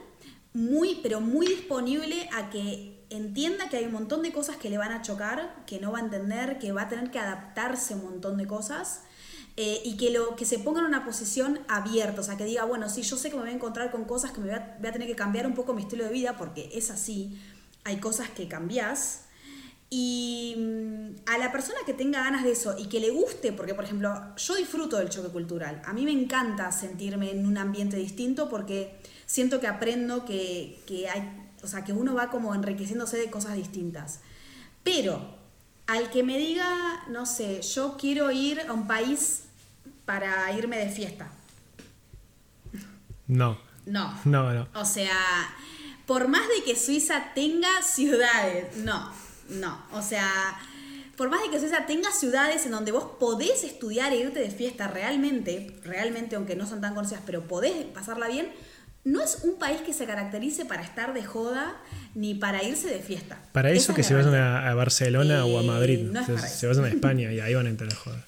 muy, 0.52 1.00
pero 1.02 1.20
muy 1.20 1.46
disponible 1.46 2.28
a 2.32 2.50
que 2.50 3.04
entienda 3.10 3.68
que 3.68 3.76
hay 3.76 3.84
un 3.84 3.92
montón 3.92 4.22
de 4.22 4.32
cosas 4.32 4.56
que 4.56 4.70
le 4.70 4.78
van 4.78 4.92
a 4.92 5.02
chocar, 5.02 5.64
que 5.66 5.78
no 5.78 5.92
va 5.92 5.98
a 5.98 6.02
entender, 6.02 6.58
que 6.58 6.72
va 6.72 6.82
a 6.82 6.88
tener 6.88 7.12
que 7.12 7.20
adaptarse 7.20 7.94
un 7.94 8.04
montón 8.04 8.36
de 8.38 8.46
cosas. 8.46 9.02
Eh, 9.56 9.80
y 9.84 9.96
que, 9.96 10.10
lo, 10.10 10.34
que 10.34 10.44
se 10.44 10.58
ponga 10.58 10.80
en 10.80 10.86
una 10.86 11.04
posición 11.04 11.60
abierta, 11.68 12.20
o 12.20 12.24
sea, 12.24 12.36
que 12.36 12.44
diga, 12.44 12.64
bueno, 12.64 12.88
sí, 12.88 13.02
yo 13.02 13.16
sé 13.16 13.30
que 13.30 13.36
me 13.36 13.42
voy 13.42 13.50
a 13.50 13.54
encontrar 13.54 13.92
con 13.92 14.04
cosas 14.04 14.32
que 14.32 14.40
me 14.40 14.48
voy 14.48 14.56
a, 14.56 14.76
voy 14.80 14.88
a 14.88 14.92
tener 14.92 15.06
que 15.06 15.14
cambiar 15.14 15.46
un 15.46 15.54
poco 15.54 15.74
mi 15.74 15.82
estilo 15.82 16.04
de 16.04 16.10
vida, 16.10 16.36
porque 16.36 16.70
es 16.72 16.90
así, 16.90 17.38
hay 17.84 17.98
cosas 17.98 18.30
que 18.30 18.48
cambias. 18.48 19.26
Y 19.90 20.56
mm, 20.58 21.30
a 21.30 21.38
la 21.38 21.52
persona 21.52 21.78
que 21.86 21.94
tenga 21.94 22.24
ganas 22.24 22.42
de 22.42 22.50
eso 22.50 22.74
y 22.76 22.88
que 22.88 22.98
le 22.98 23.10
guste, 23.10 23.52
porque 23.52 23.74
por 23.74 23.84
ejemplo, 23.84 24.12
yo 24.36 24.56
disfruto 24.56 24.96
del 24.96 25.08
choque 25.08 25.28
cultural, 25.28 25.82
a 25.84 25.92
mí 25.92 26.04
me 26.04 26.10
encanta 26.10 26.72
sentirme 26.72 27.30
en 27.30 27.46
un 27.46 27.56
ambiente 27.56 27.96
distinto 27.96 28.48
porque 28.48 28.98
siento 29.26 29.60
que 29.60 29.68
aprendo 29.68 30.24
que, 30.24 30.80
que 30.86 31.08
hay, 31.08 31.48
o 31.62 31.68
sea, 31.68 31.84
que 31.84 31.92
uno 31.92 32.12
va 32.14 32.28
como 32.28 32.56
enriqueciéndose 32.56 33.18
de 33.18 33.30
cosas 33.30 33.54
distintas. 33.54 34.18
Pero 34.82 35.43
al 35.86 36.10
que 36.10 36.22
me 36.22 36.38
diga, 36.38 37.04
no 37.08 37.26
sé, 37.26 37.60
yo 37.62 37.96
quiero 37.98 38.30
ir 38.30 38.60
a 38.60 38.72
un 38.72 38.86
país 38.86 39.44
para 40.04 40.50
irme 40.52 40.78
de 40.78 40.88
fiesta. 40.90 41.30
No, 43.26 43.58
No. 43.86 44.18
no, 44.24 44.52
no. 44.52 44.68
O 44.74 44.84
sea, 44.84 45.16
por 46.06 46.28
más 46.28 46.46
de 46.48 46.62
que 46.64 46.76
Suiza 46.76 47.32
tenga 47.34 47.82
ciudades, 47.82 48.76
no, 48.78 49.10
no. 49.48 49.82
O 49.92 50.02
sea, 50.02 50.30
por 51.16 51.30
más 51.30 51.42
de 51.42 51.50
que 51.50 51.60
Suiza 51.60 51.86
tenga 51.86 52.10
ciudades 52.12 52.66
en 52.66 52.72
donde 52.72 52.92
vos 52.92 53.04
podés 53.18 53.64
estudiar 53.64 54.12
e 54.12 54.16
irte 54.16 54.40
de 54.40 54.50
fiesta 54.50 54.88
realmente, 54.88 55.78
realmente, 55.84 56.36
aunque 56.36 56.56
no 56.56 56.66
son 56.66 56.80
tan 56.80 56.94
conocidas, 56.94 57.22
pero 57.24 57.46
podés 57.46 57.84
pasarla 57.86 58.28
bien, 58.28 58.52
no 59.04 59.22
es 59.22 59.40
un 59.42 59.58
país 59.58 59.80
que 59.82 59.92
se 59.92 60.06
caracterice 60.06 60.64
para 60.64 60.82
estar 60.82 61.12
de 61.12 61.22
joda 61.24 61.76
ni 62.14 62.34
para 62.34 62.62
irse 62.64 62.88
de 62.88 63.00
fiesta. 63.00 63.38
Para 63.52 63.70
eso 63.70 63.92
es 63.92 63.96
que 63.96 64.02
se 64.02 64.14
vayan 64.14 64.34
a, 64.34 64.70
a 64.70 64.74
Barcelona 64.74 65.44
o 65.44 65.58
a 65.58 65.62
Madrid. 65.62 66.00
no 66.10 66.20
es 66.20 66.40
se, 66.50 66.66
vayan 66.66 66.84
a 66.84 66.88
España 66.88 67.32
y 67.32 67.40
ahí 67.40 67.54
van 67.54 67.66
a 67.66 67.70
entrar 67.70 67.92
a 67.92 67.96
joder. 67.96 68.20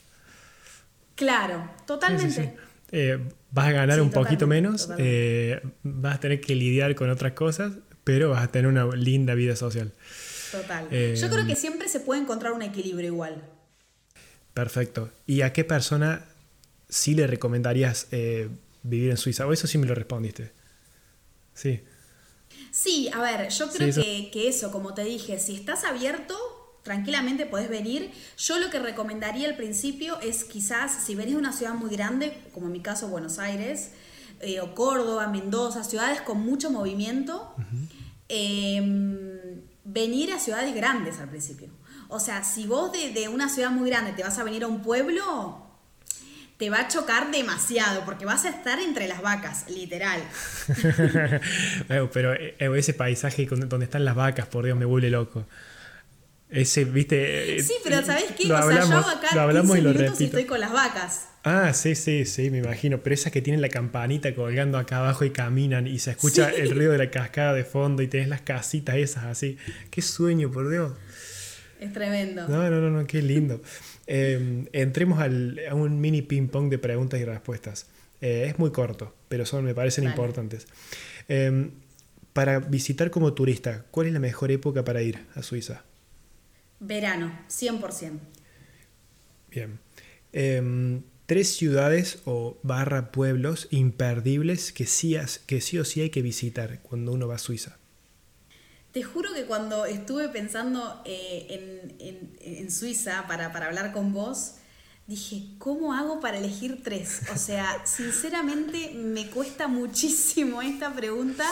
Claro, 1.15 1.63
Sí, 1.65 1.71
sí, 1.79 1.85
totalmente. 1.87 2.31
sí. 2.43 2.51
Eh, 2.93 3.19
vas 3.51 3.67
a 3.69 3.73
ganar 3.73 4.01
un 4.01 4.11
poquito 4.11 4.47
menos, 4.47 4.91
eh, 4.99 5.61
vas 5.83 6.17
a 6.17 6.21
tener 6.21 6.41
que 6.41 6.55
lidiar 6.55 6.95
con 6.95 7.09
otras 7.11 7.33
cosas, 7.33 7.73
pero 8.05 8.31
vas 8.31 8.45
a 8.45 8.49
tener 8.53 8.67
una 8.69 8.85
linda 8.95 9.35
vida 9.35 9.57
social. 9.57 9.93
Total. 10.53 10.87
Eh, 10.91 11.17
Yo 11.21 11.29
creo 11.31 11.47
que 11.47 11.57
siempre 11.57 11.89
se 11.89 12.01
puede 12.01 12.21
encontrar 12.21 12.53
un 12.53 12.63
equilibrio 12.63 13.09
igual. 13.09 13.43
Perfecto. 14.55 15.11
¿Y 15.27 15.41
a 15.41 15.53
qué 15.53 15.65
persona 15.65 16.25
sí 16.89 17.15
le 17.15 17.27
recomendarías 17.27 18.09
vivir 18.83 19.11
en 19.11 19.17
Suiza? 19.17 19.47
O 19.47 19.53
eso 19.53 19.67
sí 19.67 19.79
me 19.79 19.87
lo 19.87 19.95
respondiste. 19.95 20.53
Sí. 21.57 21.81
Sí, 22.71 23.11
a 23.13 23.21
ver, 23.23 23.49
yo 23.49 23.69
creo 23.71 23.89
eso- 23.89 24.01
que, 24.03 24.31
que 24.31 24.49
eso, 24.49 24.71
como 24.71 24.95
te 24.95 25.03
dije, 25.03 25.41
si 25.41 25.57
estás 25.57 25.83
abierto, 25.85 26.37
tranquilamente 26.85 27.47
podés 27.47 27.69
venir. 27.69 28.13
Yo 28.39 28.59
lo 28.61 28.71
que 28.71 28.79
recomendaría 28.79 29.49
al 29.49 29.57
principio 29.57 30.21
es 30.21 30.45
quizás, 30.45 31.03
si 31.05 31.15
venís 31.17 31.33
de 31.35 31.39
una 31.41 31.53
ciudad 31.53 31.75
muy 31.75 31.91
grande, 31.91 32.37
como 32.55 32.67
en 32.67 32.73
mi 32.73 32.81
caso 32.81 33.09
Buenos 33.09 33.39
Aires, 33.41 33.91
eh, 34.41 34.61
o 34.61 34.75
Córdoba, 34.75 35.27
Mendoza, 35.29 35.83
ciudades 35.83 36.21
con 36.21 36.39
mucho 36.41 36.71
movimiento, 36.71 37.55
eh, 38.29 39.61
venir 39.85 40.33
a 40.33 40.39
ciudades 40.39 40.75
grandes 40.75 41.19
al 41.19 41.29
principio. 41.29 41.69
O 42.09 42.21
sea, 42.21 42.45
si 42.45 42.67
vos 42.67 42.93
de, 42.93 43.11
de 43.13 43.29
una 43.29 43.49
ciudad 43.49 43.71
muy 43.71 43.89
grande 43.91 44.13
te 44.13 44.23
vas 44.23 44.39
a 44.39 44.45
venir 44.45 44.63
a 44.65 44.69
un 44.69 44.83
pueblo, 44.83 45.66
te 46.59 46.71
va 46.71 46.81
a 46.81 46.89
chocar 46.89 47.31
demasiado, 47.31 48.05
porque 48.05 48.25
vas 48.25 48.45
a 48.45 48.49
estar 48.51 48.79
entre 48.81 49.09
las 49.09 49.21
vacas, 49.23 49.67
literal. 49.69 50.23
Pero 52.13 52.35
ese 52.75 52.95
paisaje 52.95 53.47
donde 53.47 53.85
están 53.85 54.05
las 54.05 54.15
vacas, 54.15 54.47
por 54.47 54.65
Dios, 54.65 54.79
me 54.79 54.85
vuelve 54.85 55.11
loco. 55.11 55.47
Ese, 56.49 56.85
viste. 56.85 57.57
eh, 57.57 57.63
Sí, 57.63 57.75
pero 57.83 58.05
¿sabés 58.07 58.27
qué? 58.39 58.47
Lo 58.47 58.55
o 58.55 58.59
sea, 58.59 58.65
hablamos, 58.67 58.89
yo 58.91 58.97
hago 58.99 59.09
acá 59.09 59.29
lo 59.35 59.41
hablamos 59.41 59.77
15 59.77 59.79
y 59.79 59.83
lo 59.83 59.89
minutos 59.91 60.03
y 60.05 60.13
repito. 60.25 60.25
estoy 60.39 60.45
con 60.49 60.61
las 60.61 60.73
vacas. 60.73 61.29
Ah, 61.43 61.73
sí, 61.75 61.97
sí, 61.97 62.25
sí, 62.25 62.51
me 62.51 62.59
imagino. 62.59 62.99
Pero 63.03 63.15
esas 63.15 63.33
que 63.33 63.43
tienen 63.43 63.61
la 63.61 63.69
campanita 63.69 64.33
colgando 64.33 64.79
acá 64.79 64.99
abajo 64.99 65.25
y 65.25 65.31
caminan 65.31 65.89
y 65.89 65.99
se 65.99 66.13
escucha 66.13 66.51
Sí. 66.51 66.61
el 66.61 66.71
ruido 66.71 66.93
de 66.93 66.99
la 66.99 67.11
cascada 67.11 67.53
de 67.53 67.65
fondo 67.65 68.01
y 68.01 68.07
tenés 68.07 68.29
las 68.29 68.43
casitas 68.43 68.95
esas 68.97 69.25
así. 69.25 69.59
Qué 69.91 70.03
sueño, 70.03 70.51
por 70.53 70.71
Dios. 70.71 70.93
Es 71.81 71.93
tremendo. 71.93 72.47
No, 72.49 72.71
no, 72.71 72.81
no, 72.81 72.91
no 72.91 73.07
qué 73.09 73.23
lindo. 73.23 73.61
Eh, 74.07 74.67
entremos 74.73 75.19
al- 75.21 75.61
a 75.69 75.75
un 75.75 76.01
mini 76.01 76.23
ping 76.23 76.49
pong 76.49 76.69
de 76.71 76.79
preguntas 76.79 77.21
y 77.21 77.25
respuestas. 77.25 77.87
Eh, 78.21 78.47
es 78.49 78.59
muy 78.59 78.71
corto, 78.71 79.15
pero 79.29 79.45
son, 79.45 79.65
me 79.65 79.75
parecen 79.75 80.05
importantes. 80.05 80.67
Eh, 81.29 81.71
para 82.33 82.61
visitar 82.61 83.11
como 83.11 83.33
turista, 83.33 83.85
¿cuál 83.91 84.09
es 84.09 84.13
la 84.13 84.21
mejor 84.21 84.51
época 84.51 84.85
para 84.85 85.03
ir 85.03 85.25
a 85.35 85.43
Suiza? 85.43 85.85
Verano, 86.81 87.33
100%. 87.49 88.21
Bien. 89.51 89.79
Eh, 90.33 91.01
tres 91.27 91.57
ciudades 91.57 92.21
o 92.25 92.59
barra 92.63 93.11
pueblos 93.11 93.69
imperdibles 93.71 94.73
que 94.73 94.87
sí, 94.87 95.17
que 95.47 95.61
sí 95.61 95.79
o 95.79 95.85
sí 95.85 96.03
hay 96.03 96.11
que 96.11 96.23
visitar 96.23 96.81
cuando 96.83 97.13
uno 97.13 97.27
va 97.27 97.37
a 97.37 97.39
Suiza. 97.39 97.79
Te 98.97 99.03
juro 99.03 99.35
que 99.35 99.45
cuando 99.45 99.85
estuve 99.85 100.31
pensando 100.31 101.03
eh, 101.05 101.47
en, 101.51 101.97
en- 102.01 102.59
en 102.61 102.71
Suiza 102.71 103.27
para, 103.29 103.53
para 103.53 103.67
hablar 103.67 103.93
con 103.93 104.15
vos, 104.15 104.53
dije, 105.07 105.43
¿cómo 105.59 105.93
hago 105.93 106.19
para 106.21 106.39
elegir 106.39 106.83
tres? 106.83 107.21
O 107.35 107.37
sea, 107.37 107.83
sinceramente 107.85 108.93
me 108.95 109.27
cuesta 109.29 109.69
muchísimo 109.69 110.63
esta 110.63 110.95
pregunta 110.95 111.45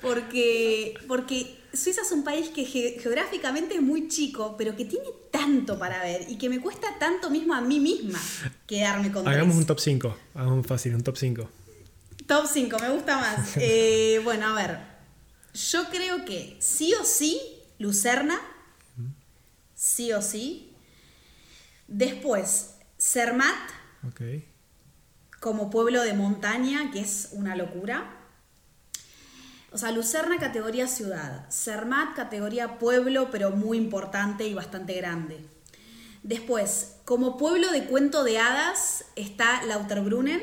porque, 0.00 0.94
porque 1.08 1.58
Suiza 1.74 2.02
es 2.02 2.12
un 2.12 2.22
país 2.22 2.48
que 2.50 2.64
ge- 2.64 2.96
geográficamente 3.00 3.74
es 3.74 3.82
muy 3.82 4.06
chico, 4.06 4.54
pero 4.56 4.76
que 4.76 4.84
tiene 4.84 5.08
tanto 5.32 5.76
para 5.80 6.00
ver 6.00 6.26
y 6.28 6.38
que 6.38 6.48
me 6.48 6.60
cuesta 6.60 6.96
tanto 7.00 7.28
mismo 7.28 7.54
a 7.54 7.60
mí 7.60 7.80
misma 7.80 8.20
quedarme 8.68 9.10
con 9.10 9.26
Hagamos 9.26 9.48
tres. 9.56 9.58
un 9.62 9.66
top 9.66 9.80
5. 9.80 10.16
Hagamos 10.34 10.64
fácil, 10.64 10.94
un 10.94 11.02
top 11.02 11.16
5. 11.16 11.48
Top 12.28 12.46
5, 12.46 12.78
me 12.78 12.90
gusta 12.90 13.16
más. 13.18 13.56
Eh, 13.56 14.20
bueno, 14.22 14.46
a 14.46 14.52
ver. 14.54 14.95
Yo 15.56 15.88
creo 15.88 16.24
que 16.26 16.56
sí 16.60 16.92
o 17.00 17.04
sí, 17.04 17.40
Lucerna. 17.78 18.38
Sí 19.74 20.12
o 20.12 20.20
sí. 20.22 20.74
Después, 21.88 22.74
Zermatt 23.00 23.70
Ok. 24.06 24.20
como 25.40 25.70
pueblo 25.70 26.02
de 26.02 26.12
montaña, 26.14 26.90
que 26.92 27.00
es 27.00 27.30
una 27.32 27.56
locura. 27.56 28.12
O 29.72 29.78
sea, 29.78 29.92
Lucerna 29.92 30.38
categoría 30.38 30.86
ciudad, 30.88 31.46
Zermatt 31.50 32.14
categoría 32.16 32.78
pueblo, 32.78 33.30
pero 33.30 33.50
muy 33.50 33.78
importante 33.78 34.46
y 34.46 34.54
bastante 34.54 34.94
grande. 34.94 35.44
Después, 36.22 36.96
como 37.04 37.36
pueblo 37.36 37.70
de 37.70 37.84
cuento 37.86 38.24
de 38.24 38.38
hadas 38.38 39.04
está 39.16 39.62
Lauterbrunnen, 39.64 40.42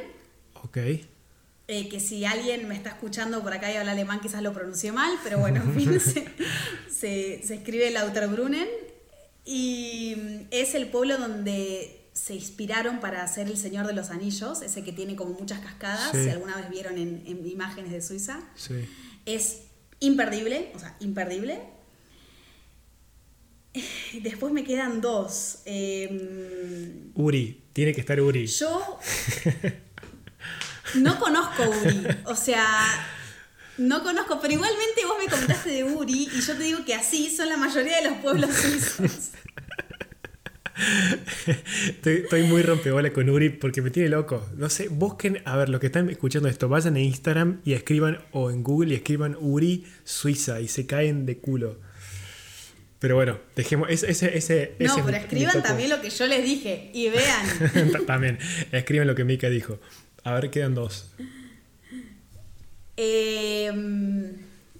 Ok. 0.63 0.78
Eh, 1.76 1.90
que 1.90 2.00
si 2.00 2.26
alguien 2.26 2.68
me 2.68 2.76
está 2.76 2.90
escuchando 2.90 3.42
por 3.42 3.54
acá 3.54 3.72
y 3.72 3.76
habla 3.78 3.92
alemán 3.94 4.20
quizás 4.22 4.42
lo 4.44 4.54
pronuncie 4.54 4.92
mal, 4.92 5.12
pero 5.24 5.40
bueno, 5.40 5.62
en 5.64 5.74
fin, 5.76 6.00
se, 6.00 6.26
se- 6.92 7.42
se 7.48 7.54
escribe 7.56 7.90
Lauterbrunnen 7.92 8.68
y 9.46 10.16
es 10.52 10.76
el 10.76 10.88
pueblo 10.88 11.18
donde 11.18 12.00
se 12.14 12.36
inspiraron 12.36 13.00
para 13.00 13.24
hacer 13.24 13.48
El 13.48 13.58
Señor 13.58 13.88
de 13.88 13.94
los 13.94 14.10
Anillos, 14.12 14.62
ese 14.62 14.84
que 14.84 14.92
tiene 14.92 15.16
como 15.16 15.34
muchas 15.34 15.60
cascadas, 15.62 16.12
Sí. 16.12 16.24
si 16.26 16.30
alguna 16.30 16.56
vez 16.58 16.70
vieron 16.70 16.98
en, 16.98 17.24
en 17.26 17.46
imágenes 17.48 17.92
de 17.92 18.02
Suiza. 18.02 18.40
Sí. 18.56 18.76
Es 19.26 19.64
imperdible, 20.00 20.72
o 20.76 20.80
sea, 20.80 20.96
imperdible. 21.00 21.60
Después 24.22 24.54
me 24.54 24.64
quedan 24.64 25.02
dos. 25.02 25.60
Em, 25.66 27.12
Uri. 27.16 27.60
Tiene 27.74 27.94
que 27.94 28.02
estar 28.02 28.22
Uri. 28.22 28.46
yo 28.46 29.00
no 30.96 31.19
conozco 31.19 31.63
Uri, 31.63 32.08
o 32.26 32.36
sea, 32.36 32.65
no 33.78 34.04
conozco, 34.04 34.39
pero 34.41 34.54
igualmente 34.54 35.06
vos 35.06 35.15
me 35.24 35.30
contaste 35.30 35.69
de 35.69 35.84
Uri 35.84 36.30
y 36.34 36.41
yo 36.41 36.56
te 36.56 36.63
digo 36.63 36.86
que 36.86 36.93
así 36.93 37.36
son 37.36 37.50
la 37.50 37.58
mayoría 37.58 37.98
de 37.98 38.10
los 38.10 38.17
pueblos 38.19 38.52
suizos. 38.56 39.32
Estoy, 41.88 42.13
estoy 42.24 42.43
muy 42.43 42.63
rompebola 42.63 43.12
con 43.13 43.30
Uri 43.30 43.50
porque 43.50 43.82
me 43.82 43.91
tiene 43.91 44.10
loco. 44.10 44.48
No 44.58 44.69
sé, 44.69 44.88
busquen, 44.89 45.41
a 45.46 45.56
ver, 45.56 45.69
los 45.69 45.80
que 45.80 45.88
están 45.88 46.10
escuchando 46.10 46.50
esto, 46.50 46.67
vayan 46.67 46.96
a 46.96 47.00
Instagram 47.00 47.62
y 47.63 47.74
escriban, 47.74 48.19
o 48.32 48.50
en 48.50 48.63
Google 48.63 48.93
y 48.93 48.96
escriban 48.96 49.38
Uri 49.39 49.86
Suiza 50.04 50.62
y 50.62 50.67
se 50.67 50.86
caen 50.86 51.26
de 51.26 51.38
culo. 51.38 51.80
Pero 53.00 53.15
bueno, 53.15 53.38
dejemos 53.56 53.89
ese. 53.89 54.10
ese, 54.10 54.38
ese 54.38 54.76
No, 54.80 54.96
pero 55.06 55.17
escriban 55.17 55.62
también 55.62 55.89
lo 55.89 56.00
que 56.00 56.10
yo 56.10 56.26
les 56.26 56.43
dije 56.43 56.89
y 56.93 57.10
vean. 57.10 58.06
también, 58.08 58.39
escriban 58.72 59.08
lo 59.08 59.13
que 59.13 59.26
Mika 59.26 59.50
dijo. 59.50 59.80
A 60.24 60.34
ver, 60.34 60.50
quedan 60.50 60.76
dos. 60.76 61.12
Eh, 62.96 63.72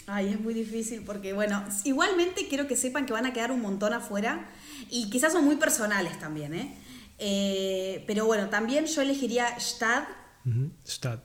ay, 0.08 0.30
es 0.30 0.40
muy 0.40 0.54
difícil 0.54 1.04
porque, 1.06 1.34
bueno, 1.34 1.64
igualmente 1.84 2.48
quiero 2.48 2.68
que 2.68 2.76
sepan 2.76 3.06
que 3.06 3.14
van 3.14 3.26
a 3.26 3.34
quedar 3.34 3.52
un 3.52 3.62
montón 3.62 3.94
afuera 3.94 4.50
y 4.90 5.10
quizás 5.10 5.34
son 5.34 5.46
muy 5.46 5.56
personales 5.56 6.20
también, 6.20 6.54
¿eh? 6.54 6.78
Eh, 7.20 8.04
pero 8.08 8.26
bueno, 8.26 8.50
también 8.50 8.86
yo 8.86 9.02
elegiría 9.02 9.50
Stad. 9.58 10.04
Ujú, 10.46 10.72
Stad. 10.86 11.20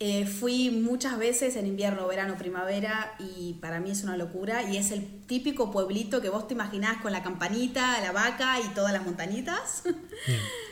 Eh, 0.00 0.26
fui 0.26 0.70
muchas 0.70 1.18
veces 1.18 1.56
en 1.56 1.66
invierno, 1.66 2.06
verano, 2.06 2.36
primavera 2.38 3.16
y 3.18 3.54
para 3.54 3.80
mí 3.80 3.90
es 3.90 4.04
una 4.04 4.16
locura 4.16 4.62
y 4.62 4.76
es 4.76 4.92
el 4.92 5.26
típico 5.26 5.72
pueblito 5.72 6.20
que 6.20 6.28
vos 6.28 6.46
te 6.46 6.54
imaginás 6.54 7.02
con 7.02 7.10
la 7.10 7.24
campanita, 7.24 8.00
la 8.00 8.12
vaca 8.12 8.60
y 8.60 8.68
todas 8.74 8.92
las 8.92 9.04
montañitas. 9.04 9.82
Bien. 9.84 10.40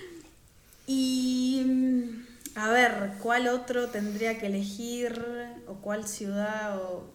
Y 0.87 1.63
mm, 1.67 2.27
a 2.59 2.71
ver, 2.71 3.13
¿cuál 3.21 3.49
otro 3.49 3.89
tendría 3.89 4.39
que 4.39 4.47
elegir? 4.47 5.21
¿O 5.67 5.75
cuál 5.81 6.07
ciudad? 6.07 6.77
O... 6.79 7.13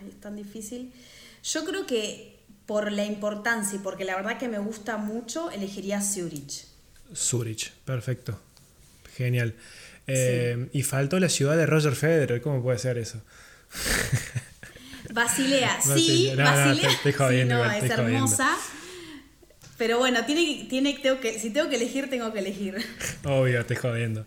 Ay, 0.00 0.08
es 0.10 0.20
tan 0.20 0.36
difícil. 0.36 0.92
Yo 1.42 1.64
creo 1.64 1.86
que 1.86 2.38
por 2.66 2.90
la 2.92 3.04
importancia 3.04 3.76
y 3.76 3.78
porque 3.80 4.04
la 4.04 4.16
verdad 4.16 4.38
que 4.38 4.48
me 4.48 4.58
gusta 4.58 4.96
mucho, 4.96 5.50
elegiría 5.50 6.00
Zurich. 6.00 6.64
Zurich, 7.14 7.72
perfecto. 7.84 8.38
Genial. 9.16 9.54
Eh, 10.06 10.68
Y 10.72 10.82
faltó 10.82 11.18
la 11.20 11.28
ciudad 11.28 11.56
de 11.56 11.66
Roger 11.66 11.94
Federer, 11.94 12.40
¿cómo 12.42 12.62
puede 12.62 12.78
ser 12.78 12.98
eso? 12.98 13.20
Basilea, 15.12 15.80
sí, 15.82 15.88
Basilea. 15.88 16.36
No, 16.36 16.42
no, 16.42 16.50
Basilea. 16.50 16.88
te- 17.02 17.12
te 17.12 17.12
jodiendo 17.12 17.54
sí, 17.54 17.60
no, 17.60 17.64
igual, 17.64 17.80
te 17.80 17.86
es 17.86 17.92
hermosa. 17.92 18.56
Pero 19.76 19.98
bueno, 19.98 20.24
tiene, 20.24 20.66
tiene, 20.68 20.94
tengo 21.02 21.20
que, 21.20 21.38
si 21.38 21.50
tengo 21.50 21.68
que 21.68 21.76
elegir, 21.76 22.08
tengo 22.08 22.32
que 22.32 22.38
elegir. 22.38 22.76
Obvio, 23.24 23.60
estoy 23.60 23.76
jodiendo. 23.76 24.24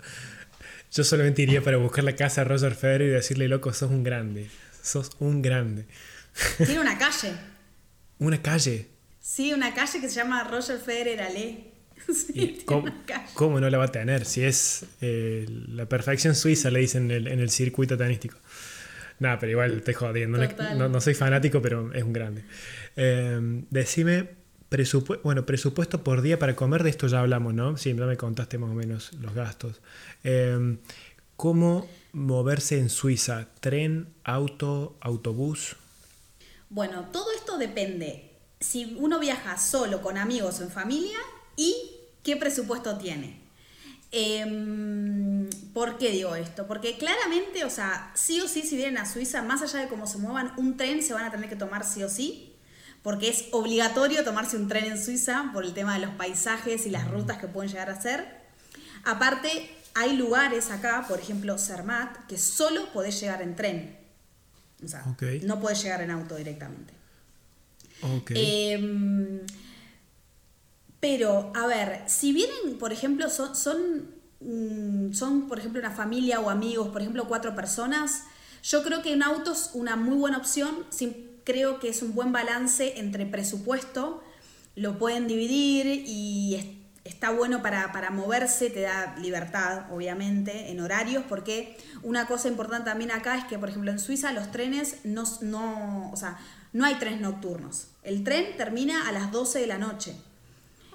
Yo 0.92 1.04
solamente 1.04 1.42
iría 1.42 1.62
para 1.62 1.78
buscar 1.78 2.04
la 2.04 2.16
casa 2.16 2.42
de 2.42 2.50
Roger 2.50 2.74
Federer 2.76 3.08
y 3.10 3.12
decirle, 3.12 3.48
loco, 3.48 3.72
sos 3.74 3.90
un 3.92 4.04
grande. 4.04 4.50
Sos 4.82 5.12
un 5.20 5.42
grande. 5.42 5.86
Tiene 6.58 6.80
una 6.80 6.98
calle. 6.98 7.34
Una 8.20 8.42
calle. 8.42 8.88
Sí, 9.20 9.54
una 9.54 9.74
calle 9.74 10.00
que 10.02 10.08
se 10.10 10.16
llama 10.16 10.44
Roger 10.46 10.80
Federer 10.80 11.22
Allee. 11.22 11.64
Sí, 12.08 12.32
¿Y 12.36 12.48
tiene 12.48 12.66
cómo, 12.66 12.86
cómo 13.34 13.60
no 13.60 13.70
la 13.70 13.78
va 13.78 13.86
a 13.86 13.92
tener? 13.92 14.24
Si 14.24 14.42
es 14.44 14.86
eh, 15.02 15.46
la 15.50 15.88
perfección 15.90 16.36
suiza, 16.36 16.70
le 16.72 16.80
dicen 16.80 17.12
en 17.12 17.18
el, 17.18 17.28
en 17.28 17.40
el 17.42 17.50
circuito 17.50 17.98
tenístico. 17.98 18.38
Nada, 19.20 19.40
pero 19.40 19.52
igual 19.52 19.78
estoy 19.78 19.94
jodiendo. 19.94 20.38
No, 20.38 20.76
no- 20.76 20.88
no 20.90 21.02
soy 21.02 21.16
fanático, 21.16 21.62
pero 21.62 21.92
es 21.94 22.04
un 22.04 22.14
grande. 22.14 22.44
Eh, 22.96 23.38
decime, 23.72 24.30
bueno, 25.24 25.46
presupuesto 25.46 26.04
por 26.04 26.22
día 26.22 26.40
para 26.40 26.56
comer, 26.56 26.84
de 26.84 26.90
esto 26.90 27.08
ya 27.08 27.20
hablamos, 27.20 27.54
¿no? 27.54 27.78
Sí, 27.78 27.96
ya 27.96 28.06
me 28.06 28.18
contaste 28.18 28.58
más 28.58 28.70
o 28.70 28.74
menos 28.74 29.14
los 29.14 29.34
gastos. 29.34 29.82
Eh, 30.24 30.78
¿Cómo 31.38 31.88
moverse 32.14 32.80
en 32.80 32.90
Suiza? 32.90 33.48
¿Tren, 33.60 34.08
auto, 34.24 34.98
autobús? 35.02 35.76
Bueno, 36.70 37.10
todo 37.14 37.32
esto 37.32 37.58
depende 37.58 38.32
si 38.60 38.98
uno 39.00 39.20
viaja 39.20 39.58
solo, 39.58 40.02
con 40.02 40.18
amigos 40.18 40.60
o 40.60 40.64
en 40.64 40.72
familia 40.72 41.18
y 41.56 41.76
qué 42.24 42.36
presupuesto 42.36 42.98
tiene. 42.98 43.40
Em, 44.12 45.50
¿Por 45.74 45.98
qué 45.98 46.12
digo 46.12 46.36
esto? 46.36 46.66
Porque 46.66 46.98
claramente, 46.98 47.66
o 47.66 47.70
sea, 47.70 48.12
sí 48.16 48.42
o 48.42 48.48
sí, 48.48 48.64
si 48.64 48.76
vienen 48.76 48.98
a 48.98 49.06
Suiza, 49.06 49.44
más 49.44 49.62
allá 49.62 49.80
de 49.82 49.88
cómo 49.88 50.08
se 50.08 50.18
muevan, 50.18 50.54
un 50.58 50.76
tren 50.76 51.04
se 51.04 51.14
van 51.14 51.26
a 51.26 51.32
tener 51.32 51.50
que 51.50 51.56
tomar 51.56 51.86
sí 51.86 52.02
o 52.04 52.10
sí, 52.10 52.56
porque 53.04 53.30
es 53.30 53.46
obligatorio 53.52 54.24
tomarse 54.24 54.58
un 54.58 54.68
tren 54.68 54.86
en 54.86 55.04
Suiza 55.04 55.52
por 55.54 55.66
el 55.66 55.74
tema 55.74 55.94
de 55.94 56.06
los 56.06 56.16
paisajes 56.16 56.86
y 56.86 56.90
las 56.90 57.10
rutas 57.10 57.38
que 57.38 57.48
pueden 57.48 57.72
llegar 57.72 57.90
a 57.90 58.02
ser. 58.02 58.26
Aparte, 59.06 59.78
hay 59.94 60.16
lugares 60.16 60.70
acá, 60.70 61.06
por 61.08 61.20
ejemplo, 61.20 61.58
Zermatt, 61.58 62.28
que 62.28 62.38
solo 62.38 62.92
podés 62.92 63.20
llegar 63.20 63.42
en 63.42 63.56
tren. 63.56 63.98
O 64.84 64.88
sea, 64.88 65.04
no 65.44 65.60
podés 65.60 65.82
llegar 65.82 66.02
en 66.02 66.12
auto 66.12 66.36
directamente. 66.36 66.94
Ok. 68.02 68.32
Em, 68.36 69.42
pero, 71.00 71.52
a 71.56 71.66
ver, 71.66 72.04
si 72.08 72.34
vienen, 72.34 72.78
por 72.78 72.92
ejemplo, 72.92 73.30
son, 73.30 73.56
son, 73.56 74.12
mm, 74.40 75.14
son, 75.14 75.48
por 75.48 75.60
ejemplo, 75.60 75.80
una 75.80 75.92
familia 75.92 76.40
o 76.40 76.50
amigos, 76.50 76.90
por 76.90 77.02
ejemplo, 77.02 77.28
cuatro 77.28 77.56
personas, 77.56 78.24
yo 78.64 78.84
creo 78.84 79.02
que 79.02 79.14
un 79.14 79.24
auto 79.24 79.54
es 79.54 79.72
una 79.74 79.96
muy 79.96 80.18
buena 80.18 80.38
opción. 80.38 80.86
Creo 81.48 81.80
que 81.80 81.88
es 81.90 82.02
un 82.02 82.14
buen 82.14 82.32
balance 82.34 83.00
entre 83.00 83.26
presupuesto, 83.26 84.22
lo 84.76 85.00
pueden 85.00 85.28
dividir 85.28 86.04
y 86.06 86.56
es- 86.56 86.66
está 87.06 87.30
bueno 87.32 87.62
para, 87.62 87.94
para 87.94 88.10
moverse, 88.12 88.70
te 88.70 88.82
da 88.82 89.16
libertad, 89.22 89.86
obviamente, 89.94 90.70
en 90.72 90.82
horarios, 90.82 91.24
porque 91.30 91.78
una 92.04 92.28
cosa 92.28 92.50
importante 92.50 92.90
también 92.90 93.12
acá 93.12 93.38
es 93.38 93.46
que, 93.46 93.58
por 93.58 93.70
ejemplo, 93.70 93.92
en 93.92 94.00
Suiza 94.00 94.34
los 94.34 94.52
trenes 94.52 94.98
no, 95.06 95.24
no, 95.42 96.12
o 96.12 96.18
sea, 96.18 96.38
no 96.74 96.86
hay 96.86 96.96
trenes 96.96 97.22
nocturnos. 97.22 97.88
El 98.04 98.26
tren 98.26 98.58
termina 98.58 99.08
a 99.08 99.14
las 99.14 99.32
12 99.32 99.60
de 99.60 99.68
la 99.68 99.78
noche 99.78 100.16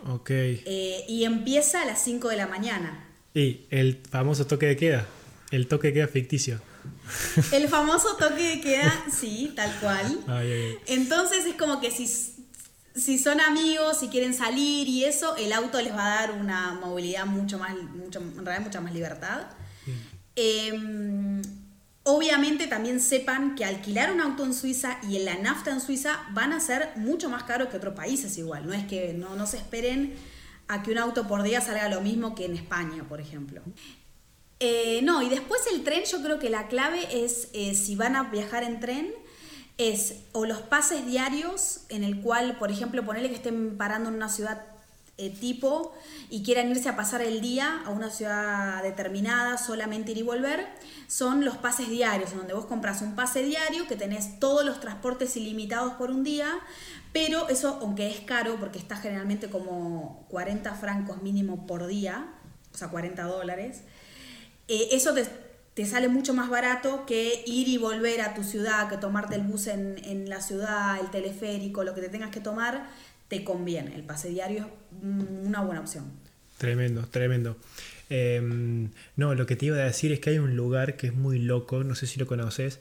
ok. 0.06 0.30
eh, 0.30 1.04
y 1.08 1.24
empieza 1.24 1.80
a 1.82 1.86
las 1.86 2.02
5 2.04 2.28
de 2.28 2.36
la 2.36 2.46
mañana. 2.46 3.08
Y 3.34 3.62
el 3.70 4.02
famoso 4.10 4.46
toque 4.46 4.66
de 4.66 4.76
queda. 4.76 5.06
El 5.50 5.66
toque 5.66 5.88
de 5.88 5.94
queda 5.94 6.08
ficticio. 6.08 6.60
El 7.52 7.68
famoso 7.68 8.16
toque 8.16 8.56
de 8.56 8.60
queda, 8.60 9.04
sí, 9.10 9.52
tal 9.54 9.74
cual. 9.80 10.18
Ay, 10.28 10.52
ay, 10.52 10.52
ay. 10.52 10.78
Entonces 10.86 11.44
es 11.46 11.54
como 11.54 11.80
que 11.80 11.90
si, 11.90 12.06
si 12.06 13.18
son 13.18 13.40
amigos, 13.40 14.00
si 14.00 14.08
quieren 14.08 14.34
salir 14.34 14.88
y 14.88 15.04
eso, 15.04 15.36
el 15.36 15.52
auto 15.52 15.80
les 15.80 15.92
va 15.92 16.06
a 16.06 16.26
dar 16.26 16.32
una 16.32 16.72
movilidad 16.72 17.26
mucho 17.26 17.58
más, 17.58 17.74
mucho, 17.74 18.20
en 18.20 18.44
realidad 18.44 18.64
mucha 18.64 18.80
más 18.80 18.92
libertad. 18.92 19.46
Eh, 20.34 20.72
obviamente 22.04 22.66
también 22.66 23.00
sepan 23.00 23.54
que 23.54 23.64
alquilar 23.64 24.12
un 24.12 24.20
auto 24.20 24.44
en 24.44 24.54
Suiza 24.54 24.98
y 25.08 25.16
en 25.16 25.24
la 25.24 25.38
nafta 25.38 25.70
en 25.70 25.80
Suiza 25.80 26.20
van 26.32 26.52
a 26.52 26.60
ser 26.60 26.90
mucho 26.96 27.28
más 27.30 27.44
caros 27.44 27.68
que 27.68 27.76
otros 27.76 27.94
países 27.94 28.36
igual. 28.38 28.66
No 28.66 28.72
es 28.72 28.84
que 28.86 29.12
no, 29.14 29.36
no 29.36 29.46
se 29.46 29.58
esperen 29.58 30.14
a 30.68 30.82
que 30.82 30.90
un 30.90 30.98
auto 30.98 31.28
por 31.28 31.42
día 31.42 31.60
salga 31.60 31.88
lo 31.88 32.00
mismo 32.00 32.34
que 32.34 32.46
en 32.46 32.54
España, 32.54 33.04
por 33.08 33.20
ejemplo. 33.20 33.62
Eh, 34.64 35.00
no, 35.02 35.22
y 35.22 35.28
después 35.28 35.60
el 35.72 35.82
tren, 35.82 36.04
yo 36.04 36.22
creo 36.22 36.38
que 36.38 36.48
la 36.48 36.68
clave 36.68 37.24
es 37.24 37.48
eh, 37.52 37.74
si 37.74 37.96
van 37.96 38.14
a 38.14 38.30
viajar 38.30 38.62
en 38.62 38.78
tren, 38.78 39.12
es 39.76 40.20
o 40.30 40.46
los 40.46 40.58
pases 40.58 41.04
diarios 41.04 41.80
en 41.88 42.04
el 42.04 42.20
cual, 42.20 42.58
por 42.60 42.70
ejemplo, 42.70 43.04
ponerle 43.04 43.28
que 43.28 43.34
estén 43.34 43.76
parando 43.76 44.08
en 44.08 44.14
una 44.14 44.28
ciudad 44.28 44.64
eh, 45.18 45.30
tipo 45.30 45.92
y 46.30 46.44
quieran 46.44 46.70
irse 46.70 46.88
a 46.88 46.94
pasar 46.94 47.22
el 47.22 47.40
día 47.40 47.82
a 47.84 47.90
una 47.90 48.08
ciudad 48.08 48.84
determinada, 48.84 49.58
solamente 49.58 50.12
ir 50.12 50.18
y 50.18 50.22
volver, 50.22 50.64
son 51.08 51.44
los 51.44 51.56
pases 51.56 51.88
diarios, 51.88 52.32
donde 52.32 52.54
vos 52.54 52.66
compras 52.66 53.02
un 53.02 53.16
pase 53.16 53.42
diario 53.42 53.88
que 53.88 53.96
tenés 53.96 54.38
todos 54.38 54.64
los 54.64 54.78
transportes 54.78 55.36
ilimitados 55.36 55.94
por 55.94 56.12
un 56.12 56.22
día, 56.22 56.60
pero 57.12 57.48
eso, 57.48 57.80
aunque 57.82 58.08
es 58.08 58.20
caro, 58.20 58.58
porque 58.60 58.78
está 58.78 58.94
generalmente 58.94 59.50
como 59.50 60.24
40 60.28 60.72
francos 60.76 61.20
mínimo 61.20 61.66
por 61.66 61.88
día, 61.88 62.32
o 62.72 62.78
sea, 62.78 62.90
40 62.90 63.24
dólares, 63.24 63.82
eh, 64.72 64.88
eso 64.92 65.14
te, 65.74 65.86
sale 65.86 66.08
mucho 66.08 66.32
más 66.32 66.48
barato 66.48 67.04
que 67.06 67.44
ir 67.46 67.68
y 67.68 67.76
volver 67.76 68.22
a 68.22 68.34
tu 68.34 68.42
ciudad, 68.42 68.88
que 68.88 68.96
tomarte 68.96 69.34
el 69.34 69.42
bus 69.42 69.66
en, 69.66 70.00
en 70.04 70.30
la 70.30 70.40
ciudad, 70.40 70.98
el 70.98 71.10
teleférico, 71.10 71.84
lo 71.84 71.94
que 71.94 72.00
te 72.00 72.08
tengas 72.08 72.30
que 72.30 72.40
tomar, 72.40 72.88
te 73.28 73.44
conviene. 73.44 73.94
El 73.94 74.02
pase 74.02 74.30
diario 74.30 74.66
es 74.66 75.46
una 75.46 75.60
buena 75.60 75.80
opción. 75.82 76.04
Tremendo, 76.56 77.06
tremendo. 77.06 77.56
Em, 78.08 78.90
no, 79.16 79.34
lo 79.34 79.46
que 79.46 79.56
te 79.56 79.66
iba 79.66 79.76
a 79.76 79.84
decir 79.84 80.10
es 80.12 80.20
que 80.20 80.30
hay 80.30 80.38
un 80.38 80.56
lugar 80.56 80.96
que 80.96 81.08
es 81.08 81.14
muy 81.14 81.38
loco, 81.38 81.84
no 81.84 81.94
sé 81.94 82.06
si 82.06 82.18
lo 82.18 82.26
conoces. 82.26 82.78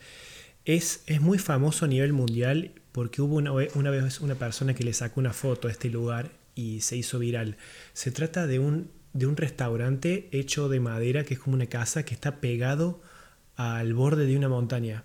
Es, 0.66 1.04
es 1.08 1.20
muy 1.20 1.40
famoso 1.40 1.86
a 1.86 1.88
nivel 1.88 2.14
mundial 2.14 2.72
porque 2.92 3.22
hubo 3.22 3.36
una, 3.36 3.52
una 3.52 3.90
vez 3.90 4.22
una 4.22 4.36
persona 4.36 4.74
que 4.74 4.84
le 4.84 4.94
sacó 4.94 5.20
una 5.20 5.34
foto 5.34 5.68
a 5.68 5.72
este 5.72 5.90
lugar 5.90 6.32
y 6.56 6.82
se 6.82 6.96
hizo 6.96 7.20
viral. 7.20 7.58
Se 7.94 8.12
trata 8.12 8.48
de 8.48 8.60
un, 8.60 8.92
de 9.14 9.28
un 9.28 9.38
restaurante 9.38 10.30
hecho 10.32 10.70
de 10.70 10.80
madera 10.80 11.24
que 11.24 11.34
es 11.34 11.40
como 11.40 11.56
una 11.56 11.68
casa 11.68 12.04
que 12.04 12.14
está 12.14 12.38
pegado 12.38 13.02
al 13.56 13.94
borde 13.94 14.26
de 14.26 14.38
una 14.38 14.50
montaña. 14.50 15.04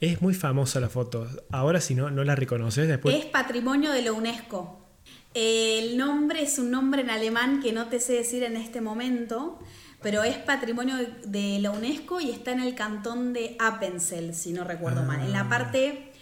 Es 0.00 0.20
muy 0.20 0.34
famosa 0.34 0.80
la 0.80 0.88
foto. 0.88 1.26
Ahora 1.50 1.80
si 1.80 1.94
no, 1.94 2.10
no 2.10 2.24
la 2.24 2.34
reconoces 2.34 2.88
después. 2.88 3.16
Es 3.16 3.24
patrimonio 3.26 3.92
de 3.92 4.02
la 4.02 4.12
UNESCO. 4.12 4.84
El 5.34 5.96
nombre 5.96 6.42
es 6.42 6.58
un 6.58 6.70
nombre 6.70 7.02
en 7.02 7.10
alemán 7.10 7.60
que 7.62 7.72
no 7.72 7.86
te 7.88 8.00
sé 8.00 8.14
decir 8.14 8.42
en 8.42 8.56
este 8.56 8.80
momento, 8.80 9.58
pero 10.02 10.24
es 10.24 10.36
patrimonio 10.36 10.96
de 11.24 11.58
la 11.60 11.70
UNESCO 11.70 12.20
y 12.20 12.30
está 12.30 12.52
en 12.52 12.60
el 12.60 12.74
cantón 12.74 13.32
de 13.32 13.56
Appenzell, 13.58 14.34
si 14.34 14.52
no 14.52 14.64
recuerdo 14.64 15.02
mal. 15.02 15.20
En 15.20 15.32
la 15.32 15.42
ah. 15.42 15.48
parte... 15.48 16.12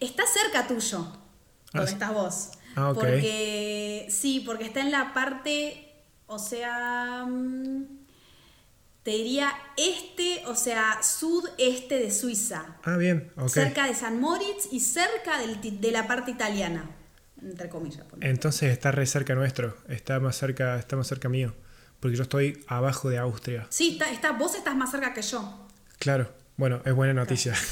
Está 0.00 0.22
cerca 0.26 0.68
tuyo, 0.68 0.98
donde 1.72 1.90
ah, 1.90 1.92
estás 1.92 2.14
vos. 2.14 2.50
Ah, 2.76 2.92
Porque 2.94 4.06
sí, 4.10 4.40
porque 4.46 4.64
está 4.64 4.80
en 4.80 4.92
la 4.92 5.12
parte, 5.12 5.87
o 6.28 6.38
sea... 6.38 7.24
Mm, 7.26 7.98
te 9.08 9.14
diría 9.14 9.50
este, 9.78 10.46
o 10.48 10.54
sea, 10.54 11.02
sudeste 11.02 11.98
de 11.98 12.10
Suiza. 12.10 12.76
Ah, 12.82 12.98
bien, 12.98 13.32
ok. 13.38 13.48
Cerca 13.48 13.86
de 13.86 13.94
San 13.94 14.20
Moritz 14.20 14.68
y 14.70 14.80
cerca 14.80 15.38
de 15.40 15.92
la 15.92 16.06
parte 16.06 16.30
italiana, 16.30 16.90
entre 17.40 17.70
comillas. 17.70 18.04
Entonces 18.20 18.70
está 18.70 18.92
re 18.92 19.06
cerca 19.06 19.34
nuestro, 19.34 19.78
está 19.88 20.20
más 20.20 20.36
cerca, 20.36 20.78
está 20.78 20.96
más 20.96 21.06
cerca 21.06 21.30
mío, 21.30 21.54
porque 22.00 22.18
yo 22.18 22.22
estoy 22.22 22.62
abajo 22.66 23.08
de 23.08 23.16
Austria. 23.16 23.66
Sí, 23.70 23.98
está, 24.12 24.32
vos 24.32 24.54
estás 24.54 24.76
más 24.76 24.90
cerca 24.90 25.14
que 25.14 25.22
yo. 25.22 25.66
Claro. 25.98 26.30
Bueno, 26.58 26.82
es 26.84 26.94
buena 26.94 27.14
noticia. 27.14 27.54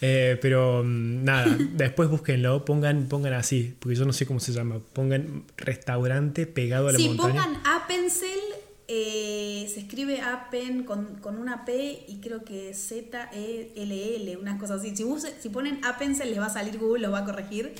Eh, 0.00 0.36
pero 0.42 0.82
mm, 0.82 1.22
nada, 1.22 1.56
después 1.74 2.08
búsquenlo, 2.08 2.64
pongan, 2.64 3.06
pongan 3.06 3.34
así, 3.34 3.76
porque 3.78 3.94
yo 3.94 4.04
no 4.04 4.12
sé 4.12 4.26
cómo 4.26 4.40
se 4.40 4.52
llama. 4.52 4.80
Pongan 4.92 5.44
restaurante 5.56 6.46
pegado 6.46 6.88
a 6.88 6.92
la 6.92 6.98
montaña. 6.98 7.32
Sí, 7.32 7.38
pongan 7.38 7.62
Appenzell 7.64 8.40
eh, 8.88 9.70
se 9.72 9.80
escribe 9.80 10.20
Appen 10.20 10.84
con, 10.84 11.18
una 11.24 11.64
P 11.64 12.04
y 12.08 12.20
creo 12.20 12.44
que 12.44 12.74
Z-E-L-L, 12.74 14.36
unas 14.36 14.60
cosas 14.60 14.80
así. 14.80 14.94
Si, 14.94 15.04
si 15.40 15.48
ponen 15.48 15.82
Appensel 15.84 16.30
les 16.30 16.38
va 16.38 16.46
a 16.46 16.50
salir 16.50 16.78
Google, 16.78 17.02
lo 17.06 17.10
va 17.10 17.20
a 17.20 17.24
corregir. 17.24 17.74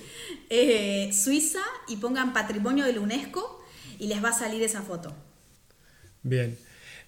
Eh, 0.49 1.11
Suiza 1.13 1.61
y 1.89 1.97
pongan 1.97 2.33
Patrimonio 2.33 2.85
de 2.85 2.95
la 2.95 3.01
UNESCO 3.01 3.63
y 3.99 4.07
les 4.07 4.25
va 4.25 4.31
a 4.31 4.33
salir 4.33 4.63
esa 4.63 4.81
foto. 4.83 5.13
Bien. 6.23 6.57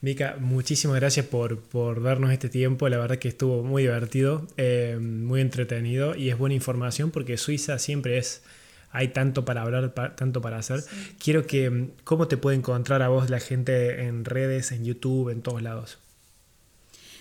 Mica, 0.05 0.37
muchísimas 0.39 0.97
gracias 0.97 1.25
por, 1.25 1.61
por, 1.61 2.03
darnos 2.03 2.31
este 2.31 2.51
tiempo. 2.51 2.87
La 2.91 2.99
verdad 2.99 3.17
que 3.17 3.29
estuvo 3.29 3.63
muy 3.63 3.85
divertido, 3.85 4.47
eh, 4.59 4.99
muy 5.01 5.41
entretenido 5.41 6.15
y 6.15 6.29
es 6.29 6.37
buena 6.37 6.55
información 6.55 7.11
porque 7.11 7.39
Suiza 7.39 7.79
siempre 7.79 8.19
es 8.19 8.43
hay 8.91 9.09
tanto 9.09 9.47
para 9.47 9.63
hablar, 9.63 9.95
tanto 10.15 10.43
para 10.43 10.59
hacer. 10.59 10.85
Quiero 11.19 11.47
que, 11.47 11.89
¿cómo 12.05 12.29
te 12.29 12.37
puede 12.37 12.59
encontrar 12.59 13.01
a 13.01 13.09
vos 13.09 13.31
la 13.31 13.41
gente 13.41 14.03
en 14.03 14.27
redes, 14.27 14.73
en 14.73 14.85
YouTube, 14.85 15.31
en 15.31 15.41
todos 15.41 15.63
lados? 15.63 15.97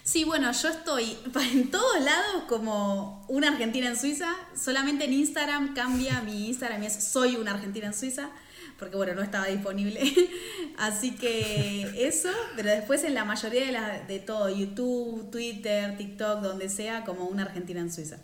Sí, 0.04 0.26
bueno, 0.26 0.52
yo 0.52 0.67
estoy 0.67 1.15
en 1.54 1.72
todos 1.72 2.04
lados 2.04 2.43
como 2.50 3.26
una 3.30 3.48
argentina 3.48 3.88
en 3.88 3.98
Suiza. 3.98 4.28
Solamente 4.62 5.06
en 5.06 5.13
Instagram 5.13 5.74
cambia 5.74 6.22
mi 6.22 6.50
Instagram 6.50 6.84
es 6.84 7.02
soy 7.02 7.38
una 7.38 7.52
argentina 7.52 7.88
en 7.88 7.93
Suiza, 7.93 8.30
porque 8.84 8.98
bueno, 8.98 9.15
no 9.15 9.22
estaba 9.22 9.48
disponible. 9.48 10.02
Así 10.78 11.15
que 11.15 12.08
eso, 12.08 12.30
pero 12.56 12.69
después 12.69 13.04
en 13.04 13.13
la 13.13 13.24
mayoría 13.24 13.65
de, 13.65 13.72
la, 13.72 14.00
de 14.00 14.19
todo, 14.19 14.50
YouTube, 14.50 15.32
Twitter, 15.32 15.96
TikTok, 15.98 16.41
donde 16.41 16.67
sea, 16.67 17.04
como 17.06 17.26
una 17.26 17.43
argentina 17.43 17.80
en 17.80 17.91
Suiza. 17.91 18.17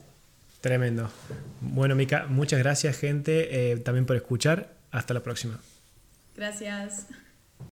Tremendo. 0.59 1.09
Bueno, 1.61 1.95
Mica, 1.95 2.25
muchas 2.27 2.59
gracias, 2.59 2.97
gente, 2.97 3.71
eh, 3.71 3.77
también 3.77 4.05
por 4.05 4.17
escuchar. 4.17 4.73
Hasta 4.91 5.13
la 5.13 5.21
próxima. 5.21 5.59
Gracias. 6.35 7.07